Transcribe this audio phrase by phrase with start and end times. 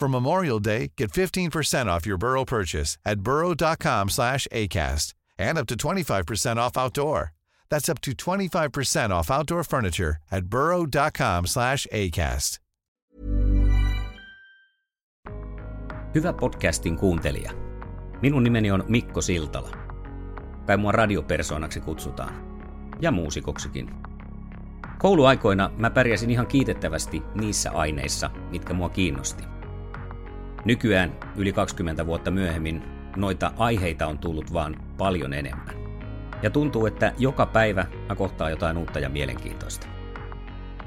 [0.00, 5.66] For Memorial Day, get 15% off your Burrow purchase at burrow.com slash ACAST and up
[5.66, 7.32] to 25% off outdoor.
[7.70, 12.60] That's up to 25% off outdoor furniture at burrow.com slash ACAST.
[16.14, 17.52] Hyvä podcastin kuuntelija.
[18.22, 19.70] Minun nimeni on Mikko Siltala.
[20.66, 22.34] Kai mua radiopersoonaksi kutsutaan.
[23.00, 23.90] Ja muusikoksikin.
[24.98, 29.53] Kouluaikoina mä pärjäsin ihan kiitettävästi niissä aineissa, mitkä mua kiinnosti.
[30.64, 32.82] Nykyään, yli 20 vuotta myöhemmin,
[33.16, 35.74] noita aiheita on tullut vaan paljon enemmän.
[36.42, 39.86] Ja tuntuu, että joka päivä mä kohtaan jotain uutta ja mielenkiintoista.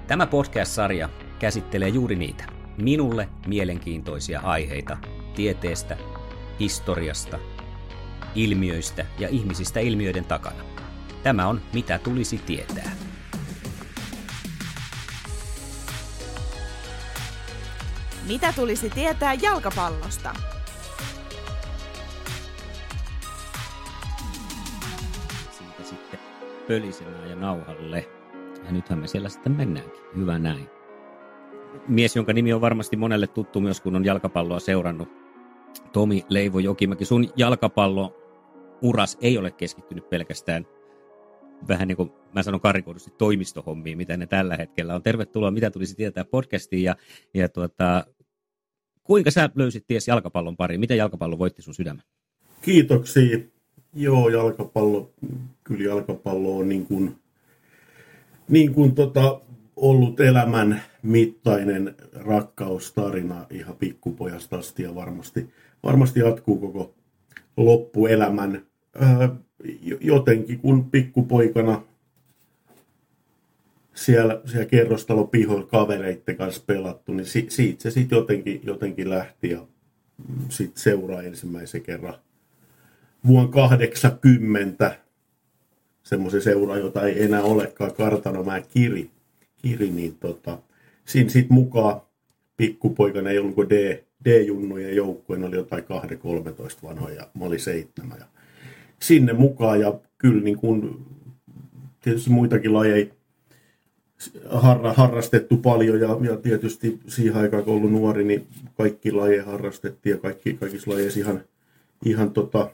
[0.08, 2.45] Tämä podcast-sarja käsittelee juuri niitä,
[2.78, 4.98] minulle mielenkiintoisia aiheita
[5.36, 5.98] tieteestä,
[6.59, 7.39] historiasta,
[8.36, 10.64] ilmiöistä ja ihmisistä ilmiöiden takana.
[11.23, 13.06] Tämä on Mitä tulisi tietää.
[18.27, 20.33] Mitä tulisi tietää jalkapallosta?
[25.52, 26.20] Siitä sitten
[26.67, 28.10] pölisemään ja nauhalle.
[28.66, 30.02] Ja nythän me siellä sitten mennäänkin.
[30.16, 30.70] Hyvä näin.
[31.87, 35.10] Mies, jonka nimi on varmasti monelle tuttu myös, kun on jalkapalloa seurannut.
[35.93, 38.17] Tomi Leivo Jokimäki, sun jalkapallo
[38.82, 40.66] uras ei ole keskittynyt pelkästään
[41.67, 45.04] vähän niin kuin mä sanon karikoidusti toimistohommiin, mitä ne tällä hetkellä on.
[45.04, 46.95] Tervetuloa, mitä tulisi tietää podcastiin ja,
[47.33, 48.05] ja tuota,
[49.07, 50.79] kuinka sä löysit ties jalkapallon pariin?
[50.79, 52.03] Miten jalkapallo voitti sun sydämen?
[52.61, 53.39] Kiitoksia.
[53.93, 55.11] Joo, jalkapallo,
[55.63, 57.15] kyllä jalkapallo on niin kuin,
[58.49, 59.41] niin kuin tota,
[59.75, 65.49] ollut elämän mittainen rakkaustarina ihan pikkupojasta asti ja varmasti,
[65.83, 66.93] varmasti jatkuu koko
[67.57, 68.65] loppuelämän.
[68.95, 69.35] Ää,
[70.01, 71.81] jotenkin kun pikkupoikana
[73.97, 79.49] siellä, siellä kerrostalo pihoilla kavereiden kanssa pelattu, niin si, siitä se sitten jotenkin, jotenkin lähti
[79.49, 79.67] ja
[80.49, 82.15] sitten seuraa ensimmäisen kerran
[83.27, 84.95] vuonna 80
[86.03, 89.09] semmoisen seura, jota ei enää olekaan, Kartanomäen Kiri,
[89.61, 90.57] Kiri niin tota,
[91.05, 92.02] siinä sitten mukaan
[92.57, 95.86] pikkupoikana ei ollut kuin D, D-junnujen joukkueen, oli jotain 2-13
[96.83, 98.17] vanhoja, mä olin seitsemän.
[98.19, 98.25] Ja
[98.99, 101.05] sinne mukaan ja kyllä niin kuin,
[102.02, 103.05] tietysti muitakin lajeja
[104.50, 108.48] harra, harrastettu paljon ja, ja tietysti siihen aikaan kun ollut nuori, niin
[108.78, 111.42] kaikki lajeja harrastettiin ja kaikki, kaikissa lajeissa ihan,
[112.05, 112.70] ihan tota,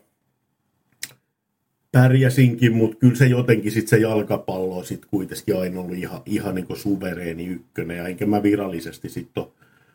[1.92, 6.56] pärjäsinkin, mutta kyllä se jotenkin sitten se jalkapallo on sitten kuitenkin aina ollut ihan, ihan
[6.56, 7.98] niin suvereeni ykkönen.
[7.98, 9.44] Ja enkä mä virallisesti sitten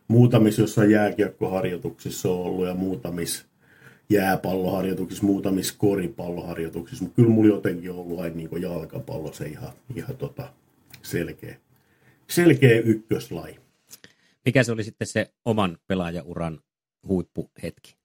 [0.08, 3.46] muutamissa jossain jääkiekkoharjoituksissa on ollut ja muutamissa
[4.10, 10.16] jääpalloharjoituksissa, muutamissa koripalloharjoituksissa, mutta kyllä mulla jotenkin on ollut aina niin jalkapallo se ihan, ihan
[10.16, 10.48] tota
[11.08, 11.56] selkeä,
[12.28, 13.58] selkeä ykköslaji.
[14.44, 16.60] Mikä se oli sitten se oman pelaajauran
[17.08, 17.96] huippuhetki?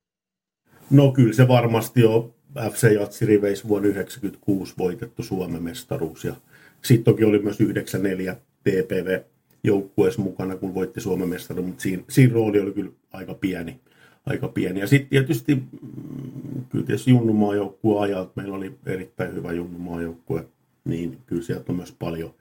[0.90, 2.34] No kyllä se varmasti on
[2.72, 6.26] FC Jatsi Riveis vuonna 1996 voitettu Suomen mestaruus.
[6.26, 6.36] Ja
[6.82, 9.20] sitten toki oli myös 94 TPV
[9.64, 13.80] joukkueessa mukana, kun voitti Suomen mestaruus, mutta siinä, siinä rooli oli kyllä aika pieni.
[14.26, 14.80] Aika pieni.
[14.80, 20.48] Ja sitten tietysti, mm, kyllä tietysti junnumaajoukkue ajat, meillä oli erittäin hyvä junnumaajoukkue,
[20.86, 22.34] niin kyllä sieltä on myös paljon,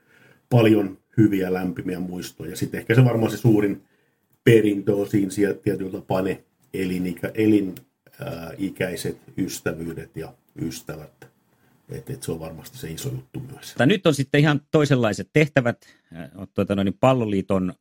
[0.53, 2.49] paljon hyviä lämpimiä muistoja.
[2.49, 3.81] Ja sitten ehkä se varmaan se suurin
[4.43, 7.75] perintö on siinä sieltä tietyllä tapaa ne elinikä, elin,
[8.57, 11.27] ikäiset ystävyydet ja ystävät.
[11.89, 13.73] Et, et se on varmasti se iso juttu myös.
[13.77, 15.77] Tai nyt on sitten ihan toisenlaiset tehtävät.
[16.53, 17.73] Tuota, noin, palloliiton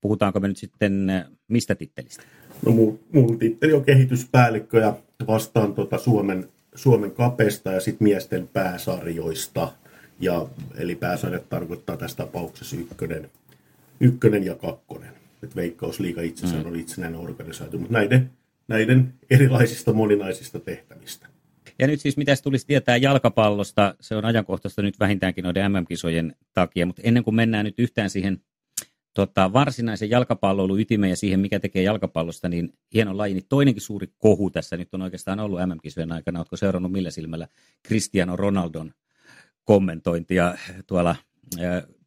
[0.00, 2.22] puhutaanko me nyt sitten äh, mistä tittelistä?
[2.66, 4.96] No mun, mun titteli on kehityspäällikkö ja
[5.26, 9.72] vastaan tota Suomen, Suomen kapesta ja sitten miesten pääsarjoista.
[10.20, 10.46] Ja,
[10.76, 13.30] eli pääsarjat tarkoittaa tässä tapauksessa ykkönen,
[14.00, 15.12] ykkönen ja kakkonen.
[15.42, 16.68] Et Veikkausliiga itsessään mm.
[16.68, 18.30] on itsenäinen organisaatio, mutta näiden,
[18.68, 21.26] näiden erilaisista moninaisista tehtävistä.
[21.78, 26.86] Ja nyt siis mitä tulisi tietää jalkapallosta, se on ajankohtaista nyt vähintäänkin noiden MM-kisojen takia,
[26.86, 28.40] mutta ennen kuin mennään nyt yhtään siihen
[29.14, 33.34] tota, varsinaisen jalkapalloilun ytimeen ja siihen, mikä tekee jalkapallosta, niin hieno laji.
[33.34, 36.38] Niin toinenkin suuri kohu tässä nyt on oikeastaan ollut MM-kisojen aikana.
[36.38, 37.48] Oletko seurannut millä silmällä
[37.86, 38.92] Cristiano Ronaldon
[39.64, 40.54] kommentointia
[40.86, 41.16] tuolla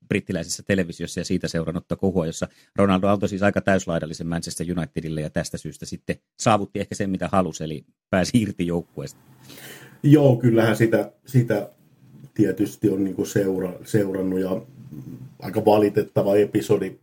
[0.07, 5.29] brittiläisessä televisiossa ja siitä seurannutta kohua, jossa Ronaldo antoi siis aika täyslaidallisen Manchester Unitedille ja
[5.29, 9.19] tästä syystä sitten saavutti ehkä sen, mitä halusi, eli pääsi irti joukkueesta.
[10.03, 11.69] Joo, kyllähän sitä, sitä
[12.33, 14.61] tietysti on niin seura, seurannut ja
[15.39, 16.99] aika valitettava episodi.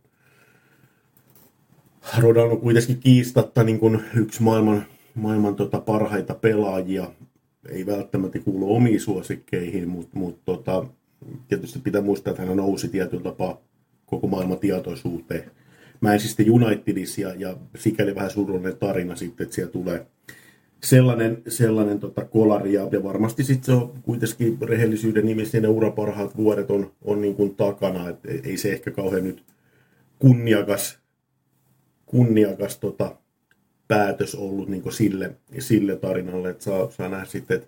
[2.17, 7.11] Ronaldo on kuitenkin kiistatta niin kuin yksi maailman, maailman tota parhaita pelaajia.
[7.69, 10.85] Ei välttämättä kuulu omiin suosikkeihin, mutta, mutta tota,
[11.47, 13.61] tietysti pitää muistaa, että hän nousi tietyllä tapaa
[14.05, 15.51] koko maailman tietoisuuteen.
[16.01, 20.05] Mä en siis Unitedissa ja, ja sikäli vähän surullinen tarina sitten, että siellä tulee
[20.83, 26.37] sellainen, sellainen tota kolari ja, ja varmasti sitten se on kuitenkin rehellisyyden nimissä ne uraparhaat
[26.37, 29.43] vuodet on, on niin kuin takana, että ei se ehkä kauhean nyt
[30.19, 30.99] kunniakas,
[32.05, 33.15] kunniakas tota,
[33.91, 37.67] päätös ollut niin kuin sille, sille tarinalle, että saa, saa nähdä sitten, että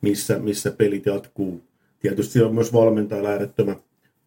[0.00, 1.62] missä, missä pelit jatkuu
[2.00, 3.76] tietysti on myös valmentaja äärettömän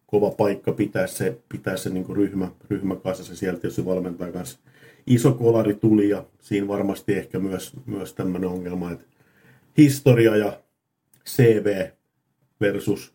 [0.06, 3.36] kova paikka pitää se, pitää se niin ryhmä, ryhmä kasassa.
[3.36, 4.58] Sieltä tietysti valmentaja kanssa
[5.06, 9.04] iso kolari tuli ja siinä varmasti ehkä myös, myös tämmöinen ongelma, että
[9.78, 10.60] historia ja
[11.26, 11.86] CV
[12.60, 13.14] versus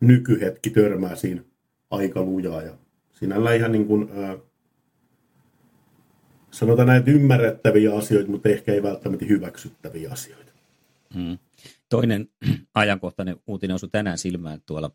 [0.00, 1.42] nykyhetki törmää siinä
[1.90, 2.72] aika lujaa ja
[3.12, 4.38] sinällä ihan niin kuin, ää,
[6.50, 10.52] sanotaan näitä ymmärrettäviä asioita, mutta ehkä ei välttämättä hyväksyttäviä asioita.
[11.14, 11.38] Hmm.
[11.88, 12.28] Toinen
[12.74, 14.90] ajankohtainen uutinen osui tänään silmään tuolla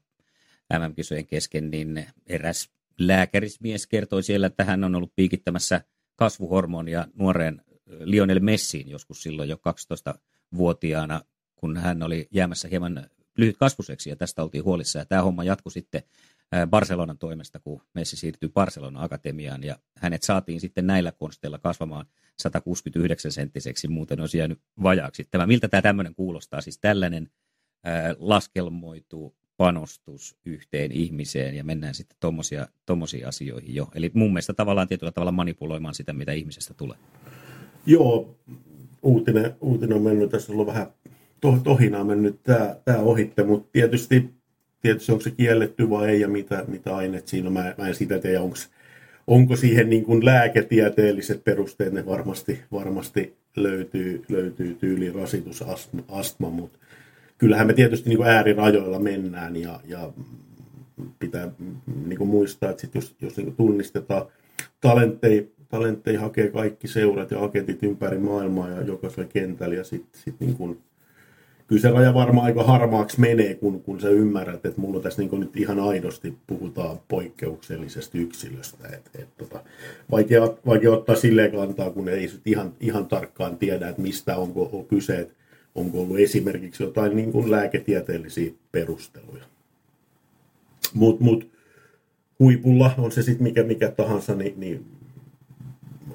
[0.80, 2.70] MM-kisojen kesken, niin eräs
[3.00, 5.82] lääkärismies kertoi siellä, että hän on ollut piikittämässä
[6.16, 7.62] kasvuhormonia nuoreen
[8.00, 11.22] Lionel Messiin joskus silloin jo 12-vuotiaana,
[11.56, 15.00] kun hän oli jäämässä hieman lyhyt kasvuseksi ja tästä oltiin huolissa.
[15.00, 16.04] Ja tämä homma jatkui sitten
[16.68, 22.06] Barcelonan toimesta, kun Messi siirtyi Barcelonan akatemiaan ja hänet saatiin sitten näillä konsteilla kasvamaan
[22.40, 25.28] 169 senttiseksi, muuten olisi jäänyt vajaaksi.
[25.32, 26.62] Tämä, miltä tämä tämmöinen kuulostaa?
[26.62, 27.30] Siis tällainen
[27.84, 32.18] ää, laskelmoitu panostus yhteen ihmiseen ja mennään sitten
[32.86, 33.88] tuommoisiin asioihin jo.
[33.96, 36.98] Eli mun mielestä tavallaan tietyllä tavalla manipuloimaan sitä, mitä ihmisestä tulee.
[37.86, 38.36] Joo,
[39.02, 40.88] uutinen, uutinen on mennyt, tässä on ollut vähän
[41.42, 44.30] to, tohinaa mennyt tämä, tämä ohitte, mutta tietysti,
[44.86, 47.54] tietysti onko se kielletty vai ei ja mitä, mitä aineet siinä on.
[47.54, 48.56] Mä, mä en sitä tiedä, onko
[49.28, 56.80] onko siihen niin kuin lääketieteelliset perusteet, ne varmasti, varmasti löytyy, löytyy tyyli rasitusastma, mutta
[57.38, 60.14] kyllähän me tietysti niin kuin äärirajoilla mennään ja, ja
[61.20, 61.52] pitää
[62.06, 64.26] niin kuin muistaa, että sit jos, jos niin kuin tunnistetaan
[64.82, 70.40] talentteja, talentteja hakee kaikki seurat ja agentit ympäri maailmaa ja jokaisella kentällä ja sitten sit
[70.40, 70.78] niin
[71.68, 75.40] kyllä se raja varmaan aika harmaaksi menee, kun, kun sä ymmärrät, että mulla tässä niin
[75.40, 78.88] nyt ihan aidosti puhutaan poikkeuksellisesta yksilöstä.
[78.88, 79.64] Et, et, tota,
[80.12, 84.86] vaikea, vaikea ottaa silleen kantaa, kun ei ihan, ihan tarkkaan tiedä, että mistä onko on
[84.86, 85.34] kyse, että
[85.76, 89.44] onko ollut esimerkiksi jotain niin kuin lääketieteellisiä perusteluja.
[90.94, 91.52] Mutta mut,
[92.40, 94.86] huipulla, on se sitten mikä, mikä tahansa, niin, niin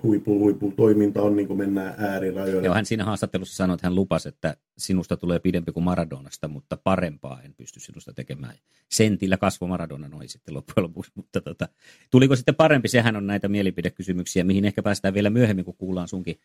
[0.02, 2.66] huipu, huipu toiminta on, niin kuin mennään äärirajoille.
[2.66, 6.76] Joo, hän siinä haastattelussa sanoi, että hän lupasi, että sinusta tulee pidempi kuin Maradonasta, mutta
[6.76, 8.54] parempaa en pysty sinusta tekemään.
[8.88, 11.68] Sentillä kasvo Maradona noin sitten loppujen lopuksi, mutta tota,
[12.10, 12.88] tuliko sitten parempi?
[12.88, 16.40] Sehän on näitä mielipidekysymyksiä, mihin ehkä päästään vielä myöhemmin, kun kuullaan sunkin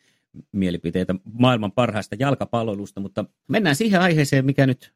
[0.51, 4.93] mielipiteitä maailman parhaista jalkapalloilusta, mutta mennään siihen aiheeseen, mikä nyt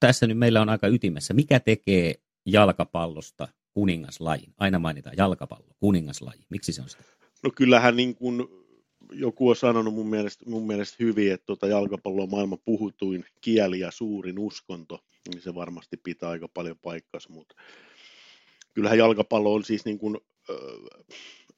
[0.00, 1.34] tässä nyt meillä on aika ytimessä.
[1.34, 2.14] Mikä tekee
[2.46, 4.48] jalkapallosta kuningaslaji?
[4.58, 6.40] Aina mainitaan jalkapallo, kuningaslaji.
[6.48, 7.02] Miksi se on sitä?
[7.42, 8.48] No kyllähän niin kuin
[9.12, 13.80] joku on sanonut mun mielestä, mun mielestä hyvin, että tuota jalkapallo on maailman puhutuin kieli
[13.80, 17.54] ja suurin uskonto, niin se varmasti pitää aika paljon paikkansa, mutta
[18.74, 20.18] kyllähän jalkapallo on siis niin kuin,
[20.50, 20.56] ö,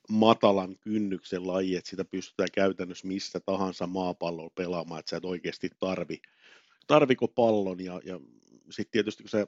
[0.09, 5.71] matalan kynnyksen laji, että sitä pystytään käytännössä missä tahansa maapallolla pelaamaan, että sä et oikeasti
[5.79, 6.21] tarvi,
[6.87, 8.21] tarviko pallon ja, ja
[8.71, 9.47] sitten tietysti kun sä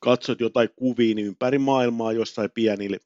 [0.00, 3.00] katsot jotain kuvia niin ympäri maailmaa jossain pienille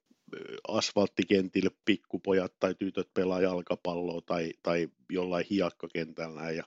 [0.68, 6.64] asfalttikentille pikkupojat tai tytöt pelaa jalkapalloa tai, tai jollain hiakkakentällä ja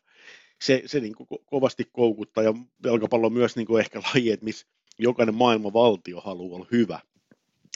[0.62, 2.54] se, se niin kuin kovasti koukuttaa ja
[2.84, 4.68] jalkapallo on myös niin kuin ehkä laji, että missä
[5.00, 7.00] jokainen maailman valtio haluaa olla hyvä.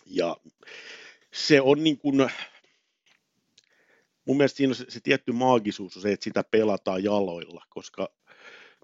[0.06, 0.38] Ja
[1.34, 2.30] se on niin kuin,
[4.26, 8.10] mun mielestä siinä on se, se tietty maagisuus on se, että sitä pelataan jaloilla, koska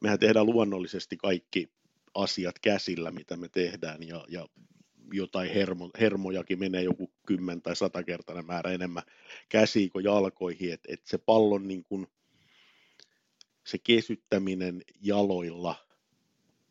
[0.01, 1.71] mehän tehdään luonnollisesti kaikki
[2.13, 4.47] asiat käsillä, mitä me tehdään, ja, ja
[5.13, 9.03] jotain hermo, hermojakin menee joku kymmen tai satakertainen määrä enemmän
[9.49, 12.07] käsiin kuin jalkoihin, että et se pallon niin kuin,
[13.67, 15.75] se kesyttäminen jaloilla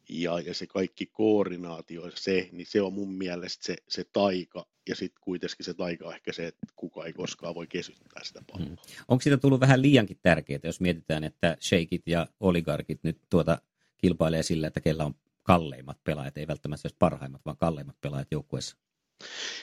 [0.09, 4.95] ja, ja se kaikki koordinaatio, se, niin se on mun mielestä se, se taika, ja
[4.95, 8.67] sitten kuitenkin se taika on ehkä se, että kuka ei koskaan voi kesyttää sitä palloa.
[8.67, 8.77] Hmm.
[9.09, 13.63] Onko siitä tullut vähän liiankin tärkeää, jos mietitään, että shakeit ja oligarkit nyt tuota
[13.99, 15.15] kilpailee sillä, että kellä on
[15.51, 18.77] kalleimmat pelaajat, ei välttämättä edes parhaimmat, vaan kalleimmat pelaajat joukkueessa.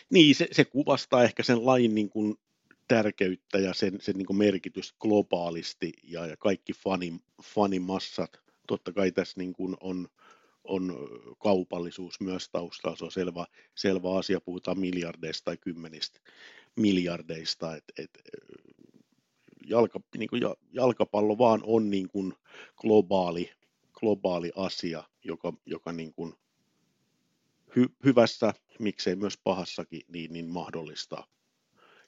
[0.09, 2.35] Niin, se, se kuvastaa ehkä sen lain niin kuin
[2.87, 7.13] tärkeyttä ja sen, sen niin kuin merkitys globaalisti ja, ja kaikki fani,
[7.43, 8.41] fanimassat.
[8.67, 10.07] Totta kai tässä niin kuin on,
[10.63, 11.09] on
[11.43, 16.19] kaupallisuus myös taustalla, se on selvä, selvä asia, puhutaan miljardeista tai kymmenistä
[16.75, 18.09] miljardeista, että et,
[19.67, 20.41] jalka, niin kuin
[20.73, 22.33] jalkapallo vaan on niin kuin
[22.77, 23.51] globaali,
[23.99, 26.33] globaali asia, joka, joka niin kuin
[27.75, 31.27] hy, hyvässä, miksei myös pahassakin, niin, niin mahdollistaa.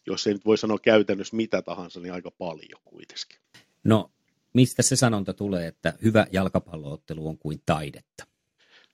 [0.05, 3.39] Jos ei nyt voi sanoa käytännössä mitä tahansa, niin aika paljon kuitenkin.
[3.84, 4.12] No,
[4.53, 8.25] mistä se sanonta tulee, että hyvä jalkapalloottelu on kuin taidetta?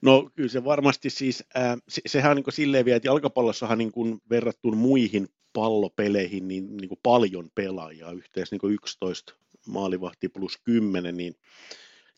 [0.02, 3.78] No kyllä se varmasti siis, äh, se, sehän on niin kuin silleen vielä, että jalkapallossahan
[3.78, 9.34] niin kuin verrattuna muihin pallopeleihin niin, niin kuin paljon pelaajia, yhteensä niin kuin 11
[9.68, 11.36] maalivahti plus 10, niin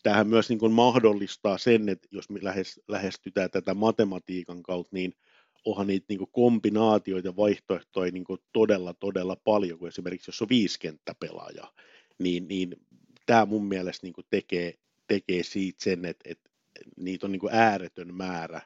[0.02, 2.40] tämähän myös niin kuin mahdollistaa sen, että jos me
[2.88, 5.14] lähestytään tätä matematiikan kautta, niin
[5.64, 10.42] onhan niitä niin kuin kombinaatioita ja vaihtoehtoja niin kuin todella, todella paljon, kun esimerkiksi jos
[10.42, 11.72] on viisi kenttäpelaajaa,
[12.18, 12.76] niin, niin
[13.26, 14.74] tämä mun mielestä niin kuin tekee,
[15.06, 16.50] tekee siitä sen, että, että
[16.96, 18.60] niitä on niin kuin ääretön määrä,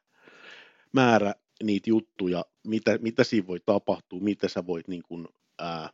[0.93, 5.91] määrä niitä juttuja, mitä, mitä siinä voi tapahtua, mitä sä voit niin kuin, ää,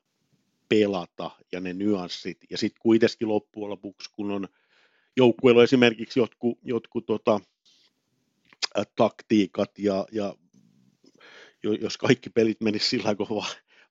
[0.69, 2.39] pelata ja ne nyanssit.
[2.51, 4.49] Ja sitten kuitenkin loppujen lopuksi, kun on
[5.19, 7.41] joukkueella esimerkiksi jotkut, jotkut tota,
[8.79, 10.35] ä, taktiikat ja, ja
[11.81, 13.45] jos kaikki pelit menisivät sillä kun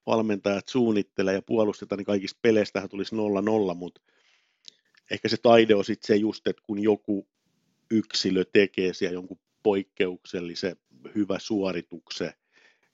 [0.06, 4.00] valmentajat suunnittelee ja puolustetaan, niin kaikista peleistä tulisi 0-0, mutta
[5.10, 7.28] ehkä se taide on sitten se just, että kun joku
[7.90, 10.76] yksilö tekee siellä jonkun poikkeuksellisen
[11.14, 12.32] hyvä suorituksen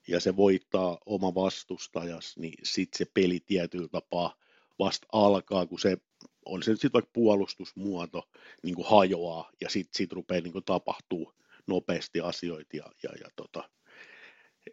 [0.07, 4.35] ja se voittaa oma vastustajas, niin sitten se peli tietyllä tapaa
[4.79, 5.97] vasta alkaa, kun se
[6.45, 8.29] on se sitten vaikka puolustusmuoto
[8.63, 11.33] niin kuin hajoaa ja sitten sit rupeaa niin kuin tapahtuu
[11.67, 13.69] nopeasti asioita ja, ja, ja tota,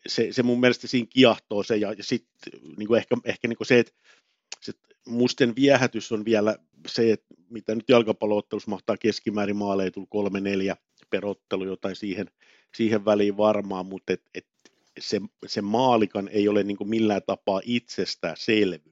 [0.06, 3.66] se, se, mun mielestä siinä kiahtoo se ja, ja sitten niin ehkä, ehkä niin kuin
[3.66, 3.92] se, että
[4.60, 4.72] se
[5.06, 10.76] musten viehätys on vielä se, että mitä nyt jalkapalloottelussa mahtaa keskimäärin maaleja tulla kolme neljä
[11.10, 12.26] perottelu jotain siihen,
[12.76, 14.46] siihen väliin varmaan, mutta et, et
[15.00, 18.91] se, se maalikan ei ole niin millään tapaa itsestään selvyys,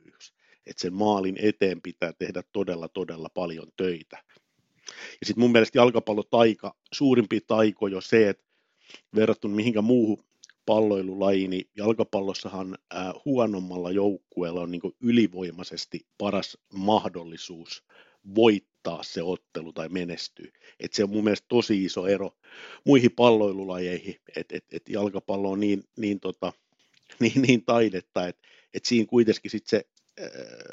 [0.70, 4.22] että sen maalin eteen pitää tehdä todella, todella paljon töitä.
[4.88, 8.44] Ja sitten mun mielestä jalkapallotaika, suurimpi taiko jo se, että
[9.14, 10.24] verrattuna mihinkä muuhun
[10.66, 17.84] palloilulajiin, niin jalkapallossahan ää, huonommalla joukkueella on niin ylivoimaisesti paras mahdollisuus
[18.34, 20.52] voittaa se ottelu tai menestyä.
[20.80, 22.30] Et se on mun mielestä tosi iso ero
[22.84, 26.52] muihin palloilulajeihin, että et, et jalkapallo on niin, niin, tota,
[27.20, 29.84] niin, niin taidetta, että et siinä kuitenkin sit se
[30.22, 30.72] ää,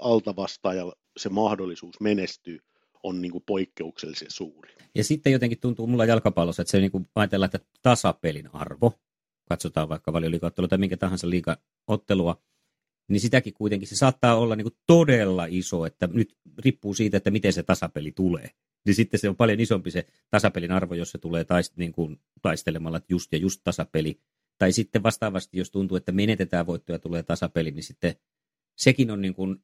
[0.00, 2.58] altavastaaja se mahdollisuus menestyy
[3.02, 4.74] on niin kuin poikkeuksellisen suuri.
[4.94, 8.92] Ja sitten jotenkin tuntuu mulla jalkapallossa, että se niin kuin ajatellaan, että tasapelin arvo,
[9.48, 12.42] katsotaan vaikka valioliikaottelua tai minkä tahansa liikaottelua,
[13.08, 17.30] niin sitäkin kuitenkin se saattaa olla niin kuin todella iso, että nyt riippuu siitä, että
[17.30, 18.50] miten se tasapeli tulee.
[18.86, 22.20] Niin sitten se on paljon isompi se tasapelin arvo, jos se tulee taist, niin kuin
[22.42, 24.20] taistelemalla, että just ja just tasapeli.
[24.58, 28.14] Tai sitten vastaavasti, jos tuntuu, että menetetään voittoja ja tulee tasapeli, niin sitten
[28.78, 29.62] sekin on niin kuin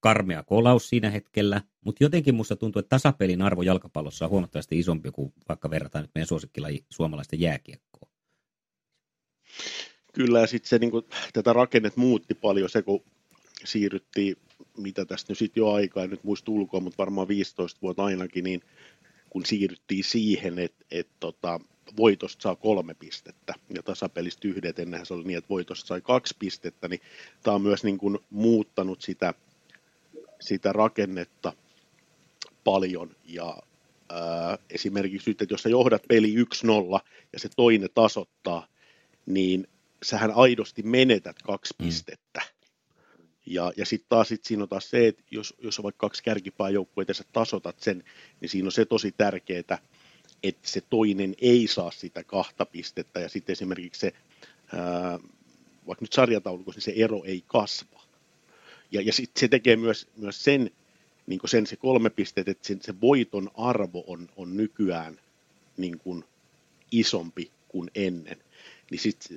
[0.00, 5.10] karmea kolaus siinä hetkellä, mutta jotenkin musta tuntuu, että tasapelin arvo jalkapallossa on huomattavasti isompi
[5.10, 8.12] kuin vaikka verrataan nyt meidän suosikkilaji suomalaisten jääkiekkoon.
[10.12, 10.92] Kyllä, ja sitten niin
[11.32, 13.04] tätä rakennet muutti paljon se, kun
[13.64, 14.36] siirryttiin,
[14.76, 18.44] mitä tästä nyt sitten jo aikaa, en nyt muista ulkoa, mutta varmaan 15 vuotta ainakin,
[18.44, 18.60] niin
[19.30, 21.60] kun siirryttiin siihen, että et, tota,
[21.96, 26.34] voitosta saa kolme pistettä ja tasapelistä yhdet, ennenhän se oli niin, että voitosta sai kaksi
[26.38, 27.00] pistettä, niin
[27.42, 29.34] tämä on myös niin kuin muuttanut sitä,
[30.40, 31.52] sitä rakennetta
[32.64, 33.56] paljon ja
[34.08, 37.00] ää, esimerkiksi nyt, että jos sä johdat peli 1-0
[37.32, 38.66] ja se toinen tasoittaa,
[39.26, 39.68] niin
[40.02, 41.84] sähän aidosti menetät kaksi mm.
[41.84, 42.42] pistettä.
[43.46, 46.22] Ja, ja sitten taas sit siinä on taas se, että jos, jos on vaikka kaksi
[46.22, 48.04] kärkipää joukkueita ja sä tasotat sen,
[48.40, 49.78] niin siinä on se tosi tärkeää,
[50.44, 54.12] että se toinen ei saa sitä kahta pistettä ja sitten esimerkiksi se,
[54.76, 55.18] ää,
[55.86, 58.02] vaikka nyt sarjataulukossa, niin se ero ei kasva.
[58.92, 60.70] Ja, ja sitten se tekee myös, myös sen,
[61.26, 65.20] niin sen se kolme pistettä, että sen, se voiton arvo on, on nykyään
[65.76, 66.24] niin kuin
[66.90, 68.38] isompi kuin ennen.
[68.90, 69.28] Niin sit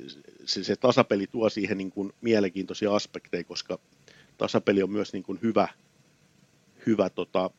[0.45, 3.79] se, se tasapeli tuo siihen niin kuin mielenkiintoisia aspekteja, koska
[4.37, 5.67] tasapeli on myös niin kuin hyvä,
[6.85, 7.49] hyvä tota,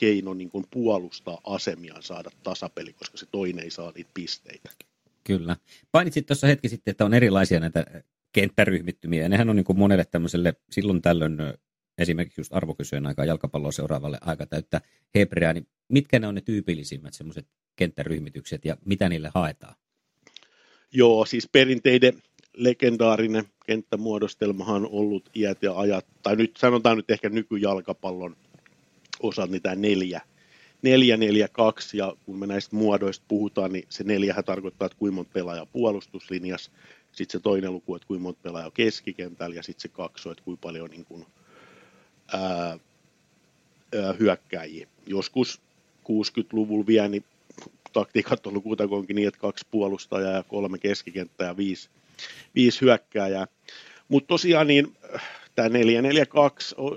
[0.00, 4.70] keino niin kuin puolustaa asemiaan saada tasapeli, koska se toinen ei saa niitä pisteitä.
[5.24, 5.56] Kyllä.
[5.92, 7.84] Painitsit tuossa hetki sitten, että on erilaisia näitä
[8.32, 11.38] kenttäryhmittymiä, ja nehän on niin kuin monelle tämmöiselle silloin tällöin
[11.98, 14.80] esimerkiksi just arvokysyjen aikaa jalkapalloa seuraavalle aika täyttä
[15.14, 19.74] hebreaa, niin mitkä ne on ne tyypillisimmät semmoiset kenttäryhmitykset ja mitä niille haetaan?
[20.92, 22.22] Joo, siis perinteiden
[22.56, 28.36] legendaarinen kenttämuodostelmahan on ollut iät ja ajat, tai nyt sanotaan nyt ehkä nykyjalkapallon
[29.20, 30.20] osa niitä neljä,
[30.82, 35.14] neljä, neljä, kaksi, ja kun me näistä muodoista puhutaan, niin se neljähän tarkoittaa, että kuinka
[35.14, 36.70] monta pelaajaa puolustuslinjassa,
[37.12, 40.60] sitten se toinen luku, että kuinka monta pelaajaa keskikentällä, ja sitten se kaksi, että kuinka
[40.60, 41.26] paljon niin kuin,
[42.32, 42.78] ää,
[44.02, 44.88] ää, hyökkääjiä.
[45.06, 45.60] Joskus
[46.04, 47.24] 60-luvulla vielä, niin
[47.92, 51.88] taktiikat on ollut kutakuinkin niin, että kaksi puolustajaa ja kolme keskikenttää ja viisi,
[52.54, 53.46] viisi hyökkääjää.
[54.08, 54.96] Mutta tosiaan niin
[55.54, 55.72] tämä 4-4-2,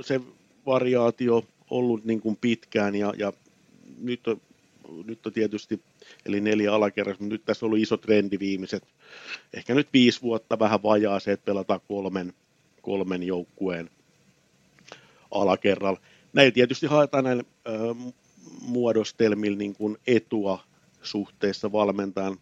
[0.02, 0.22] se
[0.66, 3.34] variaatio ollut niin kuin pitkään ja, ja
[3.98, 4.42] nyt, on,
[5.06, 5.82] nyt on tietysti,
[6.26, 8.84] eli neljä alakerrassa, mutta nyt tässä on ollut iso trendi viimeiset,
[9.54, 12.34] ehkä nyt viisi vuotta vähän vajaa se, että pelataan kolmen,
[12.82, 13.90] kolmen joukkueen
[15.32, 16.00] alakerralla.
[16.34, 17.44] Näillä tietysti haetaan näillä
[18.62, 20.64] muodostelmilla niin kuin etua
[21.02, 22.38] suhteessa valmentajan.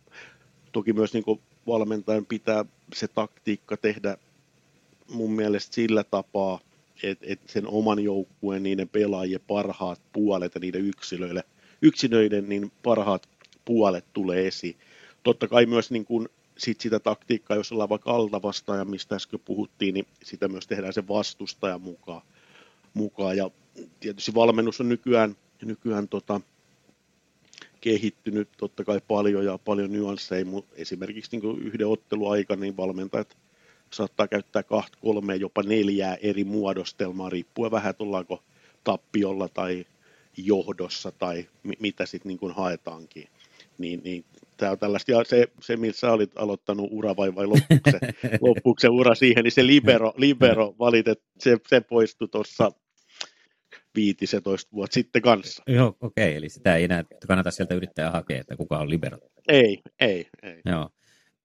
[0.71, 4.17] Toki myös niin kuin valmentajan pitää se taktiikka tehdä
[5.11, 6.59] mun mielestä sillä tapaa,
[7.03, 11.43] että et sen oman joukkueen, niiden pelaajien parhaat puolet ja niiden yksilöille,
[11.81, 13.29] yksilöiden niin parhaat
[13.65, 14.75] puolet tulee esiin.
[15.23, 19.93] Totta kai myös niin kuin sit sitä taktiikkaa, jos ollaan vaikka altavastaaja, mistä äsken puhuttiin,
[19.93, 22.21] niin sitä myös tehdään sen vastustajan mukaan.
[22.93, 23.37] mukaan.
[23.37, 23.51] Ja
[23.99, 26.41] tietysti valmennus on nykyään, nykyään tota,
[27.81, 33.37] kehittynyt totta kai paljon ja paljon nyansseja, mutta esimerkiksi niin yhden otteluaikana niin valmentajat
[33.93, 38.43] saattaa käyttää kahta, kolme, jopa neljää eri muodostelmaa, riippuen vähän, että ollaanko
[38.83, 39.85] tappiolla tai
[40.37, 43.27] johdossa tai mi- mitä sitten niin haetaankin.
[43.77, 44.25] Niin, niin
[44.57, 47.45] tämä on tällaista, ja se, se millä sä olit aloittanut ura vai, vai
[48.41, 52.71] loppuuko se, ura siihen, niin se libero, libero valitet, se, se poistui tuossa
[53.95, 55.63] 15 vuotta sitten kanssa.
[55.67, 59.17] Joo, okei, okay, eli sitä ei enää kannata sieltä yrittää hakea, että kuka on libero.
[59.47, 60.61] Ei, ei, ei.
[60.65, 60.89] Joo.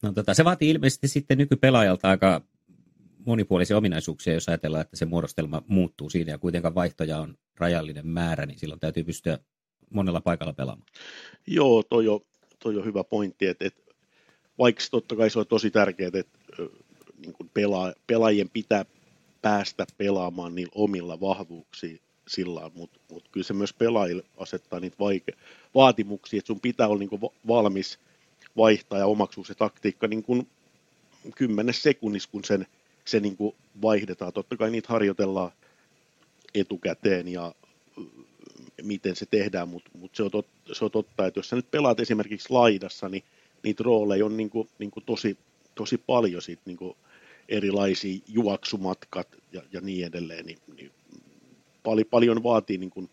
[0.03, 2.41] No, tota, se vaatii ilmeisesti sitten nykypelaajalta aika
[3.27, 8.47] monipuolisia ominaisuuksia, jos ajatellaan, että se muodostelma muuttuu siinä ja kuitenkaan vaihtoja on rajallinen määrä,
[8.47, 9.39] niin silloin täytyy pystyä
[9.91, 10.89] monella paikalla pelaamaan.
[11.47, 12.21] Joo, toi on,
[12.59, 13.83] toi on hyvä pointti, että, että
[14.59, 16.39] vaikka totta kai se on tosi tärkeää, että
[17.19, 18.85] niin kuin pelaa, pelaajien pitää
[19.43, 25.39] päästä pelaamaan niillä omilla vahvuuksilla, sillä mutta mut kyllä se myös pelaajille asettaa niitä vaike-
[25.75, 27.99] vaatimuksia, että sun pitää olla niin valmis
[28.57, 30.49] vaihtaa ja omaksua se taktiikka niin kuin
[31.35, 32.67] kymmenes sekunnissa, kun sen,
[33.05, 34.33] se niin kuin vaihdetaan.
[34.33, 35.53] Totta kai niitä harjoitellaan
[36.55, 37.55] etukäteen ja
[38.83, 40.25] miten se tehdään, mutta mut se,
[40.73, 43.25] se on totta, että jos sä nyt pelaat esimerkiksi laidassa, niin
[43.63, 45.39] niitä rooleja on niin kuin, niin kuin tosi,
[45.75, 46.97] tosi paljon sit, niin kuin
[47.49, 50.91] erilaisia juoksumatkat ja, ja niin edelleen, niin, niin
[51.83, 53.11] paljon, paljon vaatii niin kuin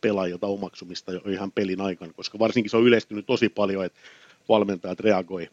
[0.00, 4.00] pelaajilta omaksumista jo ihan pelin aikana, koska varsinkin se on yleistynyt tosi paljon, että
[4.48, 5.48] valmentajat reagoi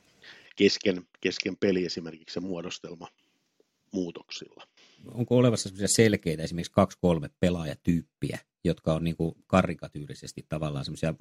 [0.55, 3.07] kesken, kesken peli esimerkiksi se muodostelma
[3.91, 4.67] muutoksilla.
[5.13, 11.13] Onko olevassa selkeitä esimerkiksi kaksi-kolme pelaajatyyppiä, jotka on niin kuin karikatyyrisesti tavallaan semmoisia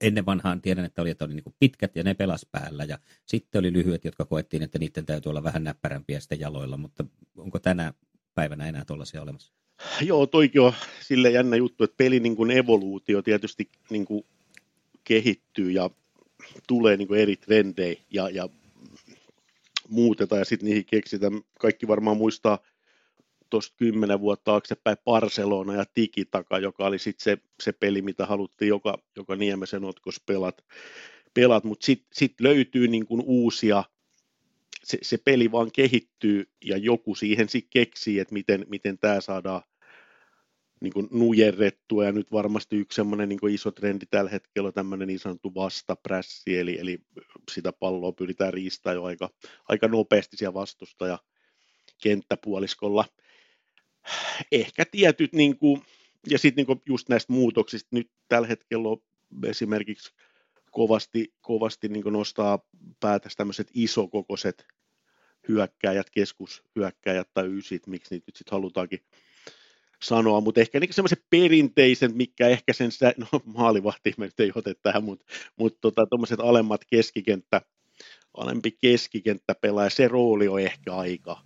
[0.00, 3.58] ennen vanhaan tiedän, että oli, että oli niin pitkät ja ne pelas päällä ja sitten
[3.58, 7.04] oli lyhyet, jotka koettiin, että niiden täytyy olla vähän näppärämpiä sitten jaloilla, mutta
[7.36, 7.94] onko tänä
[8.34, 9.52] päivänä enää tuollaisia olemassa?
[10.00, 14.06] Joo, toikin on sille jännä juttu, että peli niin evoluutio tietysti niin
[15.04, 15.90] kehittyy ja
[16.66, 18.48] tulee niin eri trendejä ja, ja
[19.88, 21.40] muutetaan ja sitten niihin keksitään.
[21.58, 22.58] Kaikki varmaan muistaa
[23.50, 28.68] tuosta kymmenen vuotta taaksepäin Barcelona ja Tikitaka, joka oli sitten se, se peli, mitä haluttiin
[28.68, 30.64] joka, joka Niemesen otkos pelat,
[31.34, 31.64] pelat.
[31.64, 33.84] mutta sitten sit löytyy niin uusia,
[34.84, 39.62] se, se peli vaan kehittyy ja joku siihen sitten keksii, että miten, miten tämä saadaan
[40.82, 45.08] niin kuin nujerrettua, ja nyt varmasti yksi semmoinen niin iso trendi tällä hetkellä on tämmöinen
[45.08, 46.98] niin sanottu vastaprässi, eli, eli
[47.50, 49.30] sitä palloa pyritään riistämään jo aika,
[49.68, 51.18] aika nopeasti siellä vastustaja
[52.02, 53.04] kenttäpuoliskolla.
[54.52, 55.82] Ehkä tietyt, niin kuin,
[56.30, 59.02] ja sitten niin just näistä muutoksista, nyt tällä hetkellä on
[59.46, 60.12] esimerkiksi
[60.70, 62.58] kovasti, kovasti niin nostaa
[63.00, 64.66] päätästä tämmöiset isokokoiset
[65.48, 69.00] hyökkäjät, keskushyökkäjät tai ysit, miksi niitä nyt sitten halutaankin
[70.02, 75.04] sanoa, mutta ehkä niin semmoiset perinteiset, mikä ehkä sen, no maalivahti me ei ote tähän,
[75.04, 77.60] mutta, mutta tota, tuommoiset alemmat keskikenttä,
[78.36, 81.42] alempi keskikenttä pelaa, se rooli on ehkä aika,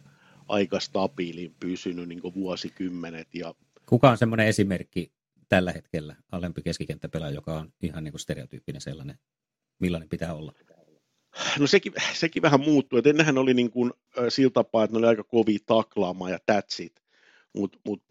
[0.48, 3.34] aika stabiilin pysynyt niin vuosikymmenet.
[3.34, 3.54] Ja...
[3.86, 5.12] Kuka on semmoinen esimerkki
[5.48, 9.18] tällä hetkellä, alempi keskikenttäpelaaja, joka on ihan niin kuin stereotyyppinen sellainen,
[9.78, 10.52] millainen pitää olla?
[11.58, 13.92] No sekin, sekin vähän muuttuu, että ennenhän oli niin kuin,
[14.28, 17.05] sillä tapaa, että ne oli aika kovia taklaamaan ja that's it.
[17.56, 18.02] Mutta mut,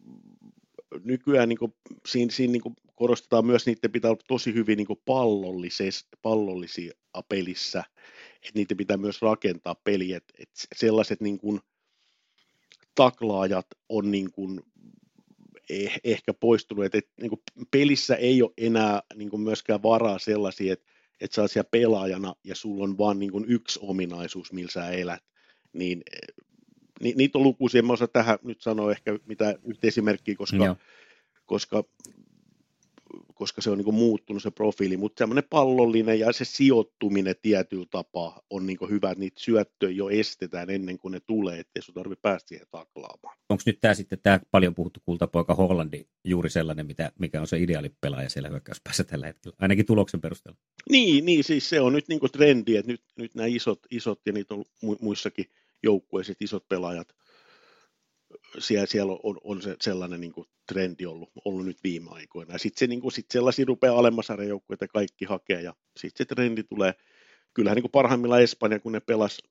[1.03, 1.73] nykyään niin kuin,
[2.07, 6.93] siinä, siinä niin kuin korostetaan myös, että niiden pitää olla tosi hyvin niin pallollisia
[7.29, 7.83] pelissä,
[8.35, 11.59] että niitä pitää myös rakentaa peli, että, että sellaiset niin kuin,
[12.95, 14.61] taklaajat on niin kuin,
[15.69, 17.31] eh, ehkä poistunut, että, niin
[17.71, 22.35] pelissä ei ole enää niin kuin myöskään varaa sellaisia, että, että sä oot siellä pelaajana
[22.43, 25.23] ja sulla on vain niin yksi ominaisuus, millä sä elät,
[25.73, 26.01] niin
[27.01, 30.75] ni, niitä on lukuisia, en osaa tähän nyt sanoa ehkä mitä yhteisimerkkiä, koska,
[31.45, 31.83] koska,
[33.33, 38.41] koska se on niin muuttunut se profiili, mutta semmoinen pallollinen ja se sijoittuminen tietyllä tapaa
[38.49, 42.21] on niin hyvä, että niitä syöttöjä jo estetään ennen kuin ne tulee, ettei sun tarvitse
[42.21, 43.37] päästä siihen taklaamaan.
[43.49, 47.59] Onko nyt tämä sitten tämä paljon puhuttu kultapoika Hollandi juuri sellainen, mitä, mikä on se
[47.59, 50.59] ideaalipelaaja siellä hyökkäyspäässä tällä hetkellä, ainakin tuloksen perusteella?
[50.89, 54.33] Niin, niin siis se on nyt niin trendi, että nyt, nyt nämä isot, isot ja
[54.33, 54.65] niitä on
[55.01, 55.45] muissakin
[55.83, 57.15] joukkueet, isot pelaajat,
[58.59, 62.57] siellä, siellä on, on se sellainen niin kuin trendi ollut, ollut nyt viime aikoina.
[62.57, 64.37] Sitten se, niin kuin, sit sellaisia rupeaa alemmassa
[64.93, 66.93] kaikki hakee, ja sitten se trendi tulee.
[67.53, 69.41] Kyllähän niin kuin parhaimmillaan Espanja, kun ne pelas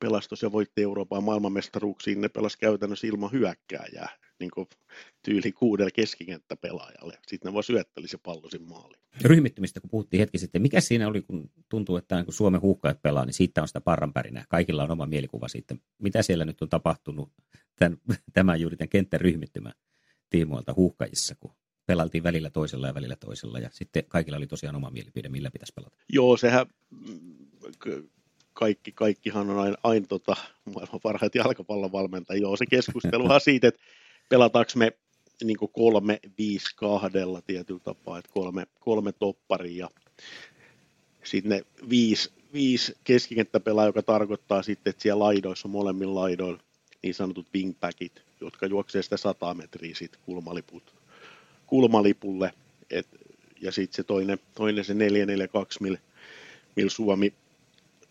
[0.00, 4.08] pelastus ja voitti Euroopan maailmanmestaruuksiin, ne pelasi käytännössä ilman hyökkääjää,
[4.40, 4.68] niin kuin
[5.22, 7.18] tyyli kuudella keskikenttäpelaajalle.
[7.26, 9.02] Sitten ne vaan syötteli se pallo sinne maaliin.
[9.24, 13.24] Ryhmittymistä, kun puhuttiin hetki sitten, mikä siinä oli, kun tuntuu, että kun Suomen huuhkajat pelaa,
[13.24, 14.44] niin siitä on sitä parranpärinää.
[14.48, 15.76] Kaikilla on oma mielikuva siitä.
[15.98, 17.32] Mitä siellä nyt on tapahtunut
[17.76, 17.98] tämän,
[18.34, 19.72] tämän juuri tämän kentän ryhmittymän
[20.30, 21.54] tiimoilta huuhkajissa, kun
[21.86, 25.72] pelaltiin välillä toisella ja välillä toisella, ja sitten kaikilla oli tosiaan oma mielipide, millä pitäisi
[25.76, 25.96] pelata.
[26.08, 26.66] Joo, sehän
[28.52, 30.36] kaikki, kaikkihan on aina, aina tota,
[30.74, 32.42] maailman parhaita jalkapallon valmentajia.
[32.42, 33.80] Joo, se keskusteluhan siitä, että
[34.28, 34.92] pelataanko me
[35.44, 39.88] niin kolme, viisi kahdella tietyllä tapaa, että kolme, kolme topparia ja
[41.24, 46.62] sitten ne viisi, viisi keskikenttäpelaa, joka tarkoittaa sitten, että siellä laidoissa on molemmin laidoilla
[47.02, 50.94] niin sanotut wingbackit, jotka juoksee sitä 100 metriä sitten kulmaliput,
[51.66, 52.52] kulmalipulle.
[52.90, 53.06] Et,
[53.60, 54.96] ja sitten se toinen, toinen se 4-4-2,
[55.80, 55.98] millä
[56.76, 57.34] mil Suomi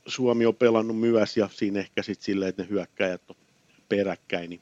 [0.05, 3.35] Suomi on pelannut myös ja siinä ehkä sitten silleen, että ne hyökkäjät on
[3.89, 4.61] peräkkäin, niin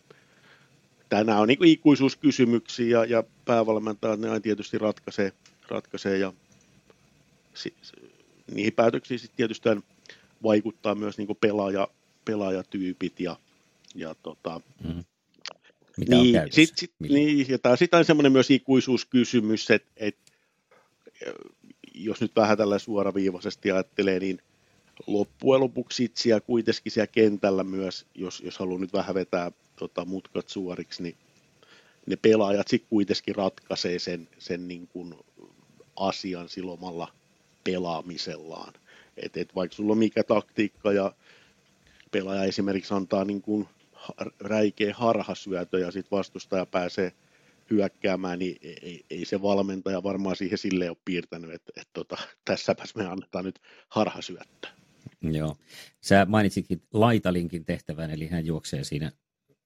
[1.10, 5.32] tänään on niin ikuisuuskysymyksiä ja, ja päävalmentajat ne aina tietysti ratkaisee,
[5.70, 6.34] ratkaisee ja
[7.54, 7.74] si,
[8.52, 9.70] niihin päätöksiin sitten tietysti
[10.44, 11.88] vaikuttaa myös niin pelaaja,
[12.26, 13.36] pelaajatyypit ja,
[13.96, 15.04] ja tota, mm.
[15.98, 20.32] Mitä niin, on sit, sit, niin, ja tämä on semmoinen myös ikuisuuskysymys, että, että
[21.94, 24.42] jos nyt vähän tällä suoraviivaisesti ajattelee, niin
[25.08, 30.50] loppujen lopuksi itseä kuitenkin siellä kentällä myös, jos, jos haluaa nyt vähän vetää tota, mutkat
[30.50, 31.16] suoriksi, niin
[32.06, 35.16] ne pelaajat sitten kuitenkin ratkaisee sen, sen niin kuin
[35.96, 37.14] asian silomalla
[37.64, 38.74] pelaamisellaan.
[39.18, 41.14] Et, et vaikka sulla on mikä taktiikka ja
[42.12, 43.68] pelaaja esimerkiksi antaa niin kuin
[44.40, 47.14] räikeä harhasyötö ja sitten vastustaja pääsee
[47.70, 52.96] hyökkäämään, niin ei, ei se valmentaja varmaan siihen sille ole piirtänyt, että, että tota, tässäpäs
[52.96, 53.60] me annetaan nyt
[53.90, 54.79] harhasyöttöä.
[55.22, 55.58] Joo.
[56.02, 59.12] Sä mainitsitkin laitalinkin tehtävän, eli hän juoksee siinä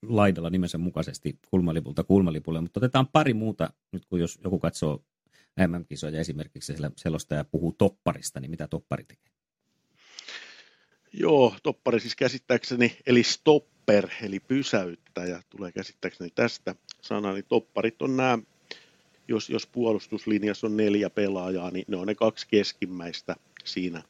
[0.01, 5.03] laidalla nimensä mukaisesti kulmalipulta kulmalipulle, mutta otetaan pari muuta, nyt kun jos joku katsoo
[5.67, 9.33] MM-kisoja esimerkiksi selostaja puhuu topparista, niin mitä toppari tekee?
[11.13, 18.17] Joo, toppari siis käsittääkseni, eli stopper, eli pysäyttäjä, tulee käsittääkseni tästä sanaa, niin topparit on
[18.17, 18.39] nämä,
[19.27, 24.03] jos, jos puolustuslinjassa on neljä pelaajaa, niin ne on ne kaksi keskimmäistä siinä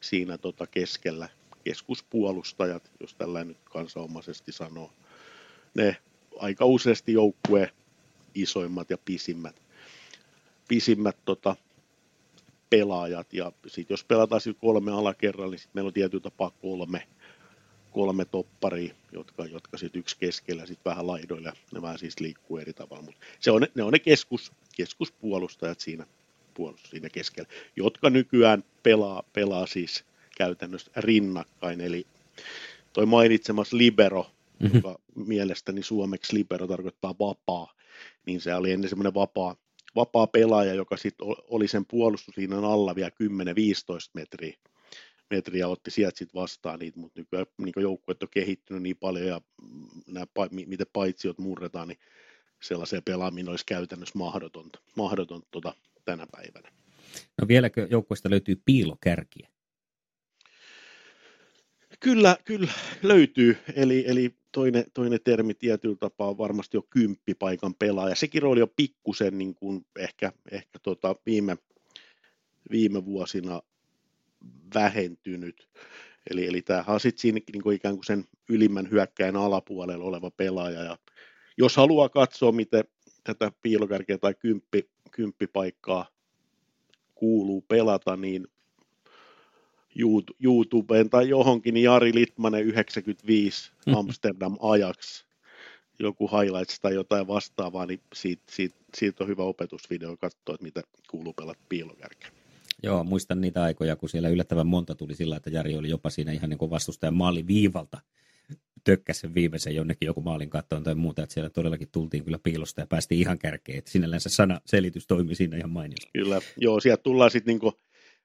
[0.00, 1.28] siinä tota keskellä
[1.64, 4.92] keskuspuolustajat, jos tällä nyt kansanomaisesti sanoo.
[5.74, 5.96] Ne
[6.38, 7.72] aika useasti joukkue
[8.34, 9.62] isoimmat ja pisimmät,
[10.68, 11.56] pisimmät tota,
[12.70, 13.32] pelaajat.
[13.32, 17.08] Ja sitten jos pelataan kolme alakerralla, niin sitten meillä on tietyllä tapaa kolme,
[17.92, 21.52] kolme topparia, jotka, jotka sitten yksi keskellä sitten vähän laidoilla.
[21.72, 26.06] Ne vähän siis liikkuu eri tavalla, mutta se on, ne on ne keskus, keskuspuolustajat siinä
[26.58, 30.04] puolustus siinä keskellä, jotka nykyään pelaa, pelaa siis
[30.36, 32.06] käytännössä rinnakkain, eli
[32.92, 34.26] toi mainitsemas libero,
[34.58, 34.76] mm-hmm.
[34.76, 37.72] joka mielestäni suomeksi libero tarkoittaa vapaa,
[38.26, 39.56] niin se oli ennen semmoinen vapaa,
[39.96, 43.14] vapaa pelaaja, joka sitten oli sen puolustuslinjan alla vielä 10-15
[44.14, 44.56] metriä,
[45.30, 49.40] metriä otti sieltä sitten vastaan niitä, mutta nykyään niin joukkueet on kehittynyt niin paljon ja
[50.06, 51.98] nämä, miten paitsiot murretaan, niin
[52.62, 55.74] sellaiseen pelaaminen olisi käytännössä mahdotonta, mahdotonta tuota,
[56.08, 56.70] tänä päivänä.
[57.40, 59.48] No vieläkö joukkueesta löytyy piilokärkiä?
[62.00, 63.56] Kyllä, kyllä löytyy.
[63.74, 68.14] Eli, eli toinen, toinen termi tietyllä tapaa on varmasti jo kymppipaikan pelaaja.
[68.14, 71.56] Sekin rooli on pikkusen niin kuin ehkä, ehkä tota viime,
[72.70, 73.62] viime vuosina
[74.74, 75.68] vähentynyt.
[76.30, 80.30] Eli, eli tämähän on sitten siinä niin kuin ikään kuin sen ylimmän hyökkäin alapuolella oleva
[80.30, 80.82] pelaaja.
[80.82, 80.98] Ja
[81.58, 82.84] jos haluaa katsoa, miten
[83.24, 86.06] tätä piilokärkeä tai kymppi, kymppipaikkaa
[87.14, 88.48] kuuluu pelata, niin
[90.40, 95.24] YouTubeen tai johonkin, niin Jari Litmanen 95 Amsterdam Ajax,
[95.98, 100.82] joku highlights tai jotain vastaavaa, niin siitä, siitä, siitä on hyvä opetusvideo katsoa, että mitä
[101.10, 102.30] kuuluu pelata piilokärkeä.
[102.82, 106.32] Joo, muistan niitä aikoja, kun siellä yllättävän monta tuli sillä, että Jari oli jopa siinä
[106.32, 108.00] ihan niin kuin vastustajan maali viivalta
[108.84, 112.80] tökkäsi sen viimeisen jonnekin joku maalin kattoon tai muuta, että siellä todellakin tultiin kyllä piilosta
[112.80, 116.10] ja päästiin ihan kärkeen, että sinällään se sana selitys toimi siinä ihan mainiosti.
[116.12, 117.72] Kyllä, joo, sieltä tullaan sitten niinku,